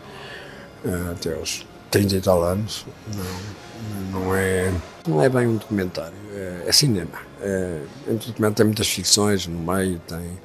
eh, 0.85 1.11
até 1.13 1.35
aos 1.35 1.67
30 1.91 2.17
e 2.17 2.21
tal 2.21 2.43
anos. 2.43 2.87
Não, 3.15 4.21
não, 4.21 4.35
é, 4.35 4.73
não 5.07 5.23
é 5.23 5.29
bem 5.29 5.47
um 5.47 5.57
documentário, 5.57 6.17
é, 6.33 6.65
é 6.67 6.73
cinema. 6.73 7.19
É, 7.41 7.81
um 8.09 8.17
documento 8.17 8.57
tem 8.57 8.67
muitas 8.67 8.89
ficções 8.89 9.47
no 9.47 9.59
meio, 9.59 10.01
tem 10.01 10.39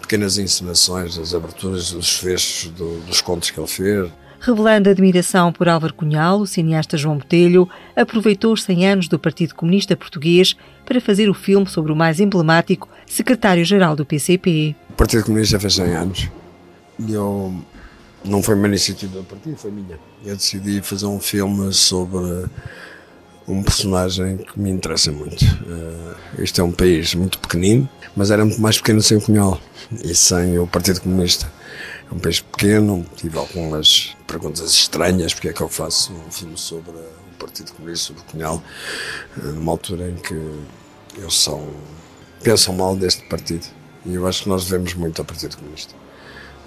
pequenas 0.00 0.38
encenações, 0.38 1.18
as 1.18 1.34
aberturas, 1.34 1.92
os 1.92 2.18
fechos 2.18 2.70
do, 2.70 3.00
dos 3.00 3.20
contos 3.20 3.50
que 3.50 3.58
ele 3.58 3.66
fez. 3.66 4.10
Revelando 4.40 4.90
admiração 4.90 5.50
por 5.50 5.68
Álvaro 5.68 5.94
Cunhal, 5.94 6.40
o 6.40 6.46
cineasta 6.46 6.98
João 6.98 7.16
Botelho 7.16 7.66
aproveitou 7.96 8.52
os 8.52 8.62
100 8.62 8.86
anos 8.86 9.08
do 9.08 9.18
Partido 9.18 9.54
Comunista 9.54 9.96
Português 9.96 10.54
para 10.84 11.00
fazer 11.00 11.30
o 11.30 11.34
filme 11.34 11.66
sobre 11.66 11.90
o 11.90 11.96
mais 11.96 12.20
emblemático 12.20 12.88
secretário-geral 13.06 13.96
do 13.96 14.04
PCP. 14.04 14.74
O 14.90 14.92
Partido 14.94 15.24
Comunista 15.24 15.58
fez 15.58 15.74
100 15.74 15.84
anos 15.94 16.30
e 16.98 17.12
eu 17.12 17.54
não 18.24 18.42
foi 18.42 18.54
uma 18.54 18.66
iniciativa 18.66 19.18
do 19.18 19.24
partido, 19.24 19.56
foi 19.56 19.70
minha. 19.70 19.98
Eu 20.24 20.36
decidi 20.36 20.80
fazer 20.80 21.06
um 21.06 21.20
filme 21.20 21.72
sobre 21.72 22.48
um 23.46 23.62
personagem 23.62 24.38
que 24.38 24.58
me 24.58 24.70
interessa 24.70 25.12
muito. 25.12 25.44
Uh, 25.44 26.16
este 26.38 26.60
é 26.60 26.64
um 26.64 26.72
país 26.72 27.14
muito 27.14 27.38
pequenino, 27.38 27.88
mas 28.16 28.30
era 28.30 28.44
muito 28.44 28.60
mais 28.60 28.78
pequeno 28.78 29.02
sem 29.02 29.18
o 29.18 29.20
Cunhal 29.20 29.60
e 30.02 30.14
sem 30.14 30.58
o 30.58 30.66
Partido 30.66 31.00
Comunista. 31.00 31.50
É 32.10 32.14
um 32.14 32.18
país 32.18 32.40
pequeno, 32.40 33.04
tive 33.16 33.38
algumas 33.38 34.16
perguntas 34.26 34.70
estranhas, 34.70 35.34
porque 35.34 35.48
é 35.48 35.52
que 35.52 35.60
eu 35.60 35.68
faço 35.68 36.12
um 36.12 36.30
filme 36.30 36.56
sobre 36.56 36.92
o 36.92 37.38
Partido 37.38 37.72
Comunista, 37.72 38.06
sobre 38.06 38.22
o 38.22 38.24
Cunhal, 38.24 38.62
uh, 39.36 39.46
numa 39.48 39.72
altura 39.72 40.08
em 40.08 40.16
que 40.16 40.34
eles 41.16 41.34
são, 41.34 41.68
pensam 42.44 42.74
mal 42.74 42.94
deste 42.94 43.24
partido. 43.24 43.66
E 44.06 44.14
eu 44.14 44.26
acho 44.26 44.42
que 44.42 44.48
nós 44.48 44.66
devemos 44.66 44.94
muito 44.94 45.18
ao 45.18 45.24
Partido 45.24 45.56
Comunista. 45.56 45.94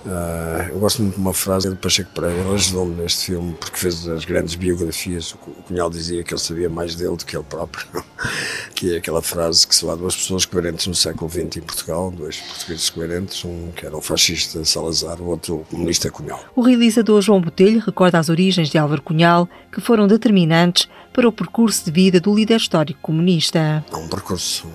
Uh, 0.05 0.71
eu 0.71 0.79
gosto 0.79 1.01
muito 1.01 1.15
de 1.15 1.21
uma 1.21 1.33
frase 1.33 1.69
do 1.69 1.75
Pacheco 1.75 2.11
Pereira, 2.13 2.39
ele 2.39 2.53
ajudou-me 2.53 2.95
neste 2.95 3.25
filme 3.25 3.53
porque 3.59 3.77
fez 3.77 4.07
as 4.07 4.23
grandes 4.23 4.55
biografias. 4.55 5.33
O 5.33 5.37
Cunhal 5.37 5.89
dizia 5.89 6.23
que 6.23 6.33
ele 6.33 6.39
sabia 6.39 6.69
mais 6.69 6.95
dele 6.95 7.17
do 7.17 7.25
que 7.25 7.35
ele 7.35 7.43
próprio, 7.43 7.85
que 8.73 8.93
é 8.93 8.97
aquela 8.97 9.21
frase 9.21 9.67
que 9.67 9.75
só 9.75 9.91
há 9.91 9.95
duas 9.95 10.15
pessoas 10.15 10.45
coerentes 10.45 10.87
no 10.87 10.95
século 10.95 11.29
XX 11.29 11.57
em 11.57 11.61
Portugal, 11.61 12.09
dois 12.09 12.37
portugueses 12.37 12.89
coerentes, 12.89 13.43
um 13.43 13.71
que 13.75 13.85
era 13.85 13.97
o 13.97 14.01
fascista 14.01 14.63
Salazar, 14.63 15.21
o 15.21 15.25
outro 15.25 15.55
o 15.55 15.65
comunista 15.65 16.09
Cunhal. 16.09 16.39
O 16.55 16.61
realizador 16.61 17.21
João 17.21 17.41
Botelho 17.41 17.81
recorda 17.85 18.17
as 18.17 18.29
origens 18.29 18.69
de 18.69 18.77
Álvaro 18.77 19.01
Cunhal 19.01 19.49
que 19.71 19.81
foram 19.81 20.07
determinantes 20.07 20.87
para 21.11 21.27
o 21.27 21.33
percurso 21.33 21.83
de 21.83 21.91
vida 21.91 22.19
do 22.21 22.33
líder 22.33 22.57
histórico 22.57 22.99
comunista. 23.01 23.83
É 23.91 23.95
um 23.95 24.07
percurso 24.07 24.67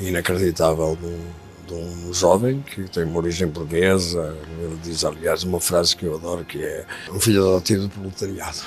inacreditável 0.00 0.96
de 1.66 1.74
um 1.74 2.12
jovem 2.12 2.62
que 2.62 2.84
tem 2.84 3.04
uma 3.04 3.18
origem 3.18 3.48
burguesa. 3.48 4.36
Ele 4.60 4.78
diz, 4.82 5.04
aliás, 5.04 5.42
uma 5.42 5.60
frase 5.60 5.96
que 5.96 6.04
eu 6.04 6.14
adoro, 6.14 6.44
que 6.44 6.62
é 6.62 6.84
um 7.10 7.20
filho 7.20 7.46
adotivo 7.46 7.82
do 7.82 7.88
proletariado. 7.88 8.58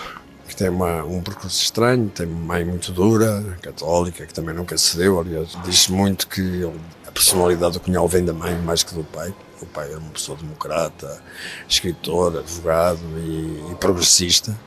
Que 0.48 0.56
tem 0.56 0.70
uma, 0.70 1.04
um 1.04 1.22
percurso 1.22 1.62
estranho, 1.62 2.10
tem 2.10 2.26
uma 2.26 2.54
mãe 2.56 2.66
muito 2.66 2.92
dura, 2.92 3.58
católica, 3.62 4.26
que 4.26 4.34
também 4.34 4.54
nunca 4.54 4.78
cedeu. 4.78 5.20
Aliás, 5.20 5.58
diz 5.64 5.88
muito 5.88 6.28
que 6.28 6.42
ele, 6.42 6.80
a 7.08 7.12
personalidade 7.12 7.74
do 7.74 7.80
Cunhal 7.80 8.08
vem 8.08 8.26
da 8.26 8.34
mãe 8.34 8.56
mais 8.56 8.84
que 8.84 8.94
do 8.94 9.04
pai. 9.04 9.34
O 9.62 9.66
pai 9.66 9.90
era 9.90 10.00
uma 10.00 10.12
pessoa 10.12 10.38
democrata, 10.38 11.22
escritor, 11.68 12.38
advogado 12.38 13.02
e, 13.18 13.72
e 13.72 13.76
progressista 13.76 14.58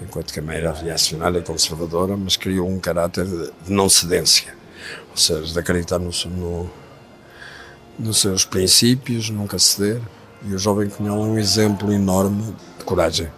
enquanto 0.00 0.32
que 0.32 0.38
a 0.38 0.42
mãe 0.42 0.56
era 0.56 0.72
reacionária 0.72 1.38
e 1.38 1.42
conservadora, 1.42 2.16
mas 2.16 2.36
criou 2.36 2.68
um 2.68 2.78
caráter 2.78 3.26
de 3.26 3.72
não 3.72 3.88
cedência, 3.88 4.54
ou 5.10 5.16
seja, 5.16 5.52
de 5.52 5.58
acreditar 5.58 5.98
no, 5.98 6.10
no, 6.26 6.70
nos 7.98 8.18
seus 8.18 8.44
princípios, 8.44 9.30
nunca 9.30 9.58
ceder. 9.58 10.00
E 10.44 10.54
o 10.54 10.58
jovem 10.58 10.88
Cunhal 10.88 11.18
é 11.18 11.28
um 11.28 11.38
exemplo 11.38 11.92
enorme 11.92 12.54
de 12.78 12.84
coragem. 12.84 13.28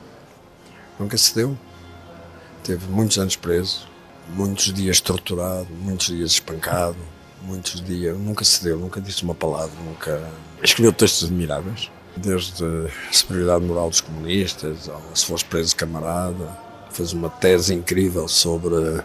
Nunca 0.98 1.16
cedeu. 1.16 1.56
Teve 2.62 2.86
muitos 2.88 3.18
anos 3.18 3.36
preso, 3.36 3.88
muitos 4.28 4.72
dias 4.72 5.00
torturado, 5.00 5.68
muitos 5.70 6.08
dias 6.08 6.32
espancado, 6.32 6.98
muitos 7.42 7.80
dias. 7.82 8.18
Nunca 8.18 8.44
cedeu, 8.44 8.78
nunca 8.78 9.00
disse 9.00 9.22
uma 9.22 9.34
palavra, 9.34 9.74
nunca. 9.82 10.22
Escreveu 10.62 10.92
textos 10.92 11.24
admiráveis, 11.24 11.90
desde 12.14 12.62
a 12.62 12.90
superioridade 13.10 13.64
moral 13.64 13.88
dos 13.88 14.02
comunistas, 14.02 14.90
ao 14.90 15.00
se 15.14 15.24
fosse 15.24 15.44
preso 15.46 15.74
camarada. 15.74 16.58
Fez 16.90 17.14
uma 17.14 17.30
tese 17.30 17.72
incrível 17.72 18.28
sobre 18.28 19.02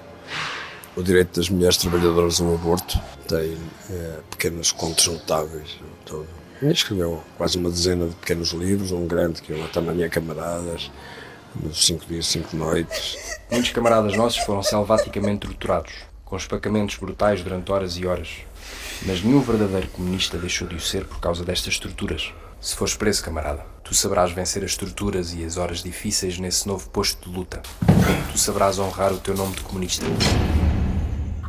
o 0.95 1.03
direito 1.03 1.39
das 1.39 1.49
mulheres 1.49 1.77
trabalhadoras 1.77 2.39
ao 2.39 2.53
aborto. 2.53 2.99
Tem 3.27 3.57
é, 3.89 4.19
pequenos 4.29 4.71
contos 4.71 5.07
notáveis. 5.07 5.77
Todo. 6.05 6.27
Escreveu 6.61 7.21
quase 7.37 7.57
uma 7.57 7.69
dezena 7.69 8.07
de 8.07 8.15
pequenos 8.15 8.51
livros, 8.51 8.91
um 8.91 9.05
grande 9.05 9.41
que 9.41 9.51
é 9.51 9.55
o 9.55 9.67
Tamanha 9.67 10.09
Camaradas, 10.09 10.89
Nos 11.61 11.85
cinco 11.85 12.05
dias, 12.05 12.27
cinco 12.27 12.55
noites. 12.55 13.17
Muitos 13.51 13.71
camaradas 13.71 14.15
nossos 14.15 14.39
foram 14.43 14.63
selvaticamente 14.63 15.47
torturados, 15.47 15.93
com 16.23 16.37
espacamentos 16.37 16.95
brutais 16.95 17.41
durante 17.43 17.71
horas 17.71 17.97
e 17.97 18.05
horas. 18.05 18.29
Mas 19.05 19.21
nenhum 19.21 19.41
verdadeiro 19.41 19.87
comunista 19.89 20.37
deixou 20.37 20.67
de 20.67 20.75
o 20.75 20.79
ser 20.79 21.05
por 21.05 21.19
causa 21.19 21.43
destas 21.43 21.77
torturas. 21.77 22.33
Se 22.59 22.75
fores 22.75 22.95
preso, 22.95 23.23
camarada, 23.23 23.65
tu 23.83 23.93
saberás 23.93 24.31
vencer 24.31 24.63
as 24.63 24.75
torturas 24.75 25.33
e 25.33 25.43
as 25.43 25.57
horas 25.57 25.83
difíceis 25.83 26.39
nesse 26.39 26.67
novo 26.67 26.89
posto 26.89 27.29
de 27.29 27.35
luta. 27.35 27.61
Tu 28.31 28.37
saberás 28.37 28.79
honrar 28.79 29.13
o 29.13 29.19
teu 29.19 29.35
nome 29.35 29.55
de 29.55 29.61
comunista. 29.61 30.05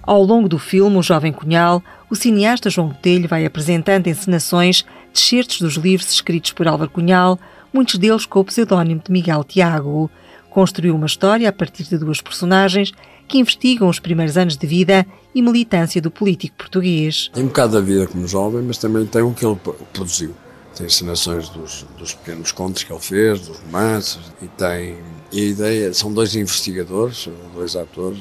Ao 0.07 0.23
longo 0.23 0.49
do 0.49 0.57
filme 0.57 0.97
O 0.97 1.03
Jovem 1.03 1.33
Cunhal, 1.33 1.83
o 2.09 2.15
cineasta 2.15 2.71
João 2.71 2.91
Botelho 2.91 3.29
vai 3.29 3.45
apresentando 3.45 4.07
encenações 4.07 4.85
de 5.13 5.19
certos 5.19 5.61
dos 5.61 5.75
livros 5.75 6.09
escritos 6.13 6.53
por 6.53 6.69
Álvaro 6.69 6.93
Cunhal, 6.93 7.37
muitos 7.73 7.99
deles 7.99 8.25
com 8.25 8.39
o 8.39 8.45
pseudónimo 8.45 9.03
de 9.05 9.11
Miguel 9.11 9.43
Tiago. 9.43 10.09
Construiu 10.49 10.95
uma 10.95 11.07
história 11.07 11.49
a 11.49 11.53
partir 11.53 11.83
de 11.83 11.99
duas 11.99 12.21
personagens 12.21 12.93
que 13.27 13.39
investigam 13.39 13.89
os 13.89 13.99
primeiros 13.99 14.37
anos 14.37 14.57
de 14.57 14.65
vida 14.65 15.05
e 15.35 15.43
militância 15.43 16.01
do 16.01 16.09
político 16.09 16.57
português. 16.57 17.29
Tem 17.35 17.43
um 17.43 17.49
bocado 17.49 17.73
da 17.73 17.81
vida 17.81 18.07
como 18.07 18.29
jovem, 18.29 18.63
mas 18.63 18.79
também 18.79 19.05
tem 19.07 19.23
o 19.23 19.35
que 19.35 19.45
ele 19.45 19.59
produziu. 19.93 20.33
Tem 20.77 20.87
encenações 20.87 21.49
dos, 21.49 21.85
dos 21.99 22.15
pequenos 22.15 22.53
contos 22.53 22.85
que 22.85 22.93
ele 22.93 23.01
fez, 23.01 23.41
dos 23.41 23.59
romances, 23.59 24.21
e 24.41 24.47
tem. 24.47 24.99
E 25.33 25.41
a 25.41 25.45
ideia. 25.45 25.95
São 25.95 26.13
dois 26.13 26.37
investigadores, 26.37 27.29
dois 27.55 27.75
atores, 27.75 28.19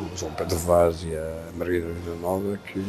o 0.00 0.16
João 0.16 0.32
Pedro 0.32 0.56
Vaz 0.58 1.02
e 1.02 1.14
a 1.14 1.56
Margarida 1.56 1.88
Nova, 2.20 2.58
que, 2.66 2.82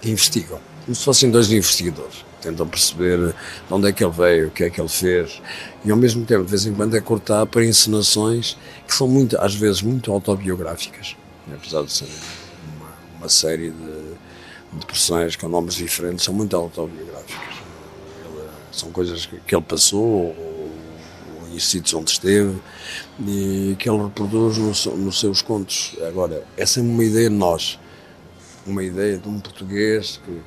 que 0.00 0.10
investigam. 0.10 0.60
Como 0.84 0.94
se 0.94 1.04
fossem 1.04 1.30
dois 1.30 1.50
investigadores. 1.50 2.24
Tentam 2.40 2.68
perceber 2.68 3.28
de 3.28 3.34
onde 3.72 3.88
é 3.88 3.92
que 3.92 4.04
ele 4.04 4.12
veio, 4.12 4.48
o 4.48 4.50
que 4.50 4.64
é 4.64 4.70
que 4.70 4.80
ele 4.80 4.88
fez. 4.88 5.40
E 5.84 5.90
ao 5.90 5.96
mesmo 5.96 6.26
tempo, 6.26 6.44
de 6.44 6.50
vez 6.50 6.66
em 6.66 6.74
quando, 6.74 6.94
é 6.94 7.00
cortar 7.00 7.46
para 7.46 7.64
encenações 7.64 8.58
que 8.86 8.94
são, 8.94 9.08
muito, 9.08 9.38
às 9.38 9.54
vezes, 9.54 9.80
muito 9.80 10.12
autobiográficas. 10.12 11.16
Apesar 11.50 11.82
de 11.82 11.92
ser 11.92 12.08
uma, 12.76 12.88
uma 13.18 13.28
série 13.28 13.70
de, 13.70 14.78
de 14.78 14.86
personagens 14.86 15.36
com 15.36 15.48
nomes 15.48 15.74
diferentes, 15.74 16.24
são 16.24 16.34
muito 16.34 16.54
autobiográficas. 16.54 17.54
Ele, 18.24 18.48
são 18.70 18.90
coisas 18.90 19.24
que, 19.24 19.40
que 19.40 19.54
ele 19.54 19.64
passou, 19.64 20.34
em 21.54 21.58
sítios 21.58 21.94
onde 21.94 22.10
esteve, 22.10 22.56
e 23.20 23.76
que 23.78 23.88
ele 23.88 24.02
reproduz 24.02 24.58
no, 24.58 24.96
nos 24.96 25.20
seus 25.20 25.42
contos. 25.42 25.96
Agora, 26.06 26.44
é 26.56 26.66
sempre 26.66 26.90
uma 26.90 27.04
ideia 27.04 27.28
de 27.28 27.36
nós, 27.36 27.78
uma 28.66 28.82
ideia 28.82 29.18
de 29.18 29.28
um 29.28 29.38
português 29.38 30.20
que, 30.24 30.40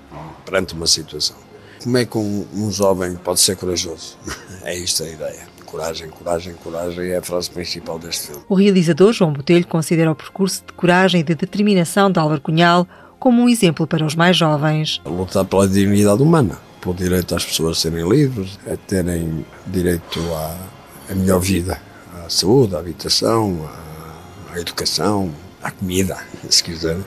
perante 0.45 0.73
uma 0.73 0.87
situação. 0.87 1.35
Como 1.83 1.97
é 1.97 2.05
que 2.05 2.17
um, 2.17 2.45
um 2.53 2.71
jovem 2.71 3.15
pode 3.15 3.39
ser 3.39 3.55
corajoso? 3.55 4.17
é 4.63 4.75
isto 4.75 5.03
a 5.03 5.07
ideia. 5.07 5.47
Coragem, 5.65 6.09
coragem, 6.09 6.53
coragem 6.53 7.09
é 7.09 7.17
a 7.17 7.21
frase 7.21 7.49
principal 7.49 7.99
deste 7.99 8.27
filme. 8.27 8.41
O 8.47 8.55
realizador 8.55 9.11
João 9.11 9.33
Botelho 9.33 9.67
considera 9.67 10.09
o 10.09 10.15
percurso 10.15 10.63
de 10.65 10.73
coragem 10.73 11.21
e 11.21 11.23
de 11.23 11.35
determinação 11.35 12.09
de 12.09 12.19
Álvaro 12.19 12.41
Cunhal 12.41 12.87
como 13.19 13.43
um 13.43 13.49
exemplo 13.49 13.85
para 13.85 14.05
os 14.05 14.15
mais 14.15 14.37
jovens. 14.37 15.01
Lutar 15.05 15.43
pela 15.43 15.67
dignidade 15.67 16.21
humana, 16.21 16.57
pelo 16.79 16.95
direito 16.95 17.35
às 17.35 17.45
pessoas 17.45 17.79
serem 17.79 18.07
livres, 18.07 18.57
a 18.71 18.77
terem 18.77 19.45
direito 19.65 20.19
à, 20.33 20.57
à 21.09 21.15
melhor 21.15 21.39
vida, 21.39 21.79
à 22.25 22.29
saúde, 22.29 22.75
à 22.75 22.79
habitação, 22.79 23.69
à, 24.51 24.59
educação, 24.59 25.31
à 25.61 25.71
comida, 25.71 26.17
se 26.49 26.63
quiser. 26.63 26.97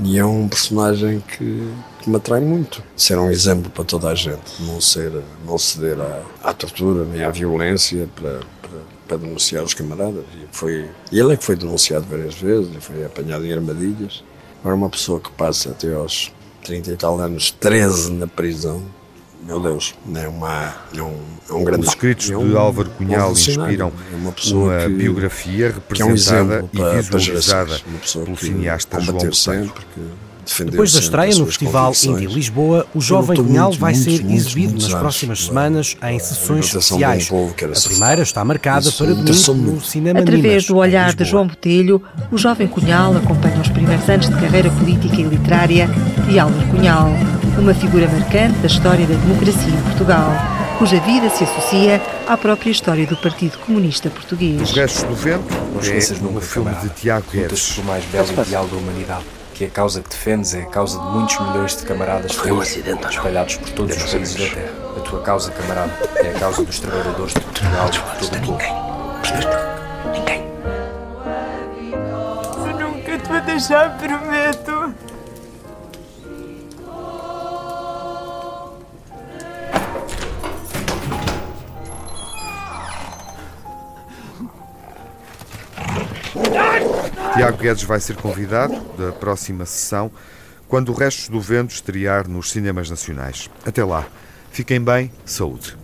E 0.00 0.18
é 0.18 0.24
um 0.24 0.46
personagem 0.48 1.20
que, 1.20 1.72
que, 2.00 2.10
me 2.10 2.16
atrai 2.16 2.40
muito. 2.40 2.82
Ser 2.96 3.18
um 3.18 3.30
exemplo 3.30 3.70
para 3.70 3.84
toda 3.84 4.08
a 4.08 4.14
gente, 4.14 4.62
não, 4.62 4.80
ser, 4.80 5.12
não 5.44 5.56
ceder 5.56 5.98
à, 6.00 6.22
à 6.50 6.52
tortura 6.52 7.04
nem 7.04 7.24
à 7.24 7.30
violência 7.30 8.08
para, 8.14 8.40
para, 8.60 8.80
para, 9.08 9.16
denunciar 9.16 9.64
os 9.64 9.74
camaradas. 9.74 10.24
E 10.34 10.46
foi, 10.52 10.90
ele 11.10 11.32
é 11.32 11.36
que 11.36 11.44
foi 11.44 11.56
denunciado 11.56 12.06
várias 12.08 12.34
vezes, 12.34 12.70
foi 12.80 13.04
apanhado 13.04 13.46
em 13.46 13.52
armadilhas. 13.52 14.22
Agora, 14.60 14.76
uma 14.76 14.90
pessoa 14.90 15.20
que 15.20 15.30
passa 15.32 15.70
até 15.70 15.94
aos 15.94 16.32
30 16.64 16.90
e 16.90 16.96
tal 16.96 17.18
anos, 17.20 17.50
13 17.52 18.12
na 18.12 18.26
prisão, 18.26 18.82
meu 19.46 19.60
Deus, 19.60 19.94
é, 20.14 20.26
uma, 20.26 20.74
é, 20.94 21.00
um, 21.00 21.14
é 21.48 21.52
um 21.52 21.64
grande... 21.64 21.82
Os 21.82 21.88
escritos 21.88 22.28
é 22.30 22.36
um, 22.36 22.48
de 22.48 22.56
Álvaro 22.56 22.90
Cunhal 22.90 23.30
inspiram 23.30 23.92
é 24.12 24.16
uma, 24.16 24.30
uma 24.30 24.32
que, 24.32 24.88
biografia 24.88 25.70
representada 25.72 26.64
um 26.64 26.96
e 26.98 27.02
visualizada 27.02 27.80
pelo 28.12 28.36
cineasta 28.36 29.00
João 29.00 29.18
Botelho. 29.18 29.72
Depois 30.64 30.92
da 30.92 31.00
estreia 31.00 31.34
no 31.36 31.46
Festival 31.46 31.92
Indie 32.04 32.26
Lisboa, 32.26 32.86
o 32.94 33.00
Jovem 33.00 33.36
Cunhal 33.36 33.72
vai 33.72 33.94
ser 33.94 34.24
exibido 34.30 34.80
nas 34.80 34.94
próximas 34.94 35.44
semanas 35.44 35.96
em 36.02 36.18
sessões 36.18 36.66
especiais. 36.66 37.28
A 37.30 37.88
primeira 37.88 38.22
está 38.22 38.44
marcada 38.44 38.90
para 38.92 39.06
domingo 39.08 39.54
no 39.54 39.80
Cinema 39.80 40.20
Através 40.20 40.66
do 40.66 40.76
olhar 40.76 41.14
de 41.14 41.24
João 41.24 41.46
Botelho, 41.48 42.02
o 42.30 42.38
Jovem 42.38 42.68
Cunhal 42.68 43.16
acompanha 43.16 43.60
os 43.60 43.68
primeiros 43.68 44.08
anos 44.08 44.28
de 44.28 44.34
carreira 44.36 44.70
política 44.70 45.16
e 45.16 45.24
literária 45.24 45.88
de 46.28 46.38
Álvaro 46.38 46.66
Cunhal, 46.68 47.10
uma 47.58 47.74
figura 47.74 48.08
marcante 48.08 48.58
da 48.58 48.66
história 48.66 49.06
da 49.06 49.14
democracia 49.14 49.72
em 49.72 49.82
Portugal, 49.82 50.30
cuja 50.78 51.00
vida 51.00 51.28
se 51.30 51.44
associa 51.44 52.00
à 52.26 52.36
própria 52.36 52.70
história 52.70 53.06
do 53.06 53.16
Partido 53.16 53.58
Comunista 53.58 54.10
Português. 54.10 54.60
Os 54.60 54.72
Restos 54.72 55.04
do 55.04 55.14
Vento 55.14 55.54
é 55.54 56.26
um 56.26 56.40
filme 56.40 56.74
de 56.76 56.88
Tiago 56.90 57.26
Guedes. 57.32 57.78
o 57.78 57.84
mais 57.84 58.04
belo 58.06 58.30
ideal 58.32 58.66
da 58.66 58.76
humanidade 58.76 59.24
que 59.56 59.64
a 59.64 59.70
causa 59.70 60.02
que 60.02 60.10
defendes 60.10 60.52
é 60.54 60.60
a 60.60 60.66
causa 60.66 60.98
de 61.00 61.06
muitos 61.06 61.40
milhões 61.40 61.74
de 61.74 61.82
camaradas 61.84 62.34
Foi 62.34 62.52
um 62.52 62.60
acidente, 62.60 63.06
espalhados 63.08 63.56
por 63.56 63.70
todos 63.70 63.96
os 63.96 64.12
países 64.12 64.34
da 64.34 64.54
Terra. 64.54 64.72
A 64.98 65.00
tua 65.00 65.22
causa, 65.22 65.50
camarada, 65.50 65.92
é 66.16 66.28
a 66.28 66.38
causa 66.38 66.62
dos 66.62 66.78
trabalhadores 66.78 67.32
de 67.32 67.40
Portugal 67.40 67.88
e 67.88 68.20
de 68.20 68.28
todo 68.28 68.36
o 68.36 68.46
povo. 68.46 68.58
Ninguém. 70.12 70.44
Eu 72.66 72.90
nunca 72.90 73.18
te 73.18 73.28
vou 73.28 73.40
deixar, 73.40 73.96
prometo. 73.96 74.75
Tiago 87.36 87.58
Guedes 87.58 87.82
vai 87.82 88.00
ser 88.00 88.16
convidado 88.16 88.74
da 88.96 89.12
próxima 89.12 89.66
sessão 89.66 90.10
quando 90.66 90.88
o 90.88 90.94
Restos 90.94 91.28
do 91.28 91.38
Vento 91.38 91.74
estrear 91.74 92.26
nos 92.26 92.50
cinemas 92.50 92.88
nacionais. 92.88 93.50
Até 93.64 93.84
lá, 93.84 94.06
fiquem 94.50 94.80
bem, 94.80 95.12
saúde. 95.22 95.76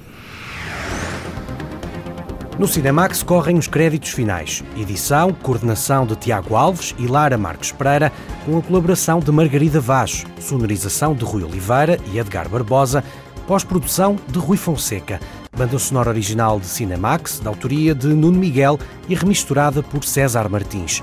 No 2.58 2.66
Cinemax 2.66 3.22
correm 3.22 3.58
os 3.58 3.66
créditos 3.66 4.12
finais. 4.12 4.64
Edição, 4.78 5.30
coordenação 5.30 6.06
de 6.06 6.16
Tiago 6.16 6.56
Alves 6.56 6.94
e 6.98 7.06
Lara 7.06 7.36
Marques 7.36 7.70
Pereira, 7.70 8.10
com 8.46 8.56
a 8.56 8.62
colaboração 8.62 9.20
de 9.20 9.30
Margarida 9.30 9.78
Vaz, 9.78 10.24
sonorização 10.40 11.14
de 11.14 11.24
Rui 11.24 11.44
Oliveira 11.44 11.98
e 12.12 12.18
Edgar 12.18 12.48
Barbosa, 12.48 13.04
pós-produção 13.46 14.16
de 14.28 14.38
Rui 14.38 14.56
Fonseca, 14.56 15.20
banda 15.54 15.78
sonora 15.78 16.08
original 16.08 16.58
de 16.58 16.66
Cinemax, 16.66 17.40
da 17.40 17.50
autoria 17.50 17.94
de 17.94 18.06
Nuno 18.06 18.38
Miguel 18.38 18.78
e 19.06 19.14
remisturada 19.14 19.82
por 19.82 20.02
César 20.02 20.48
Martins. 20.48 21.02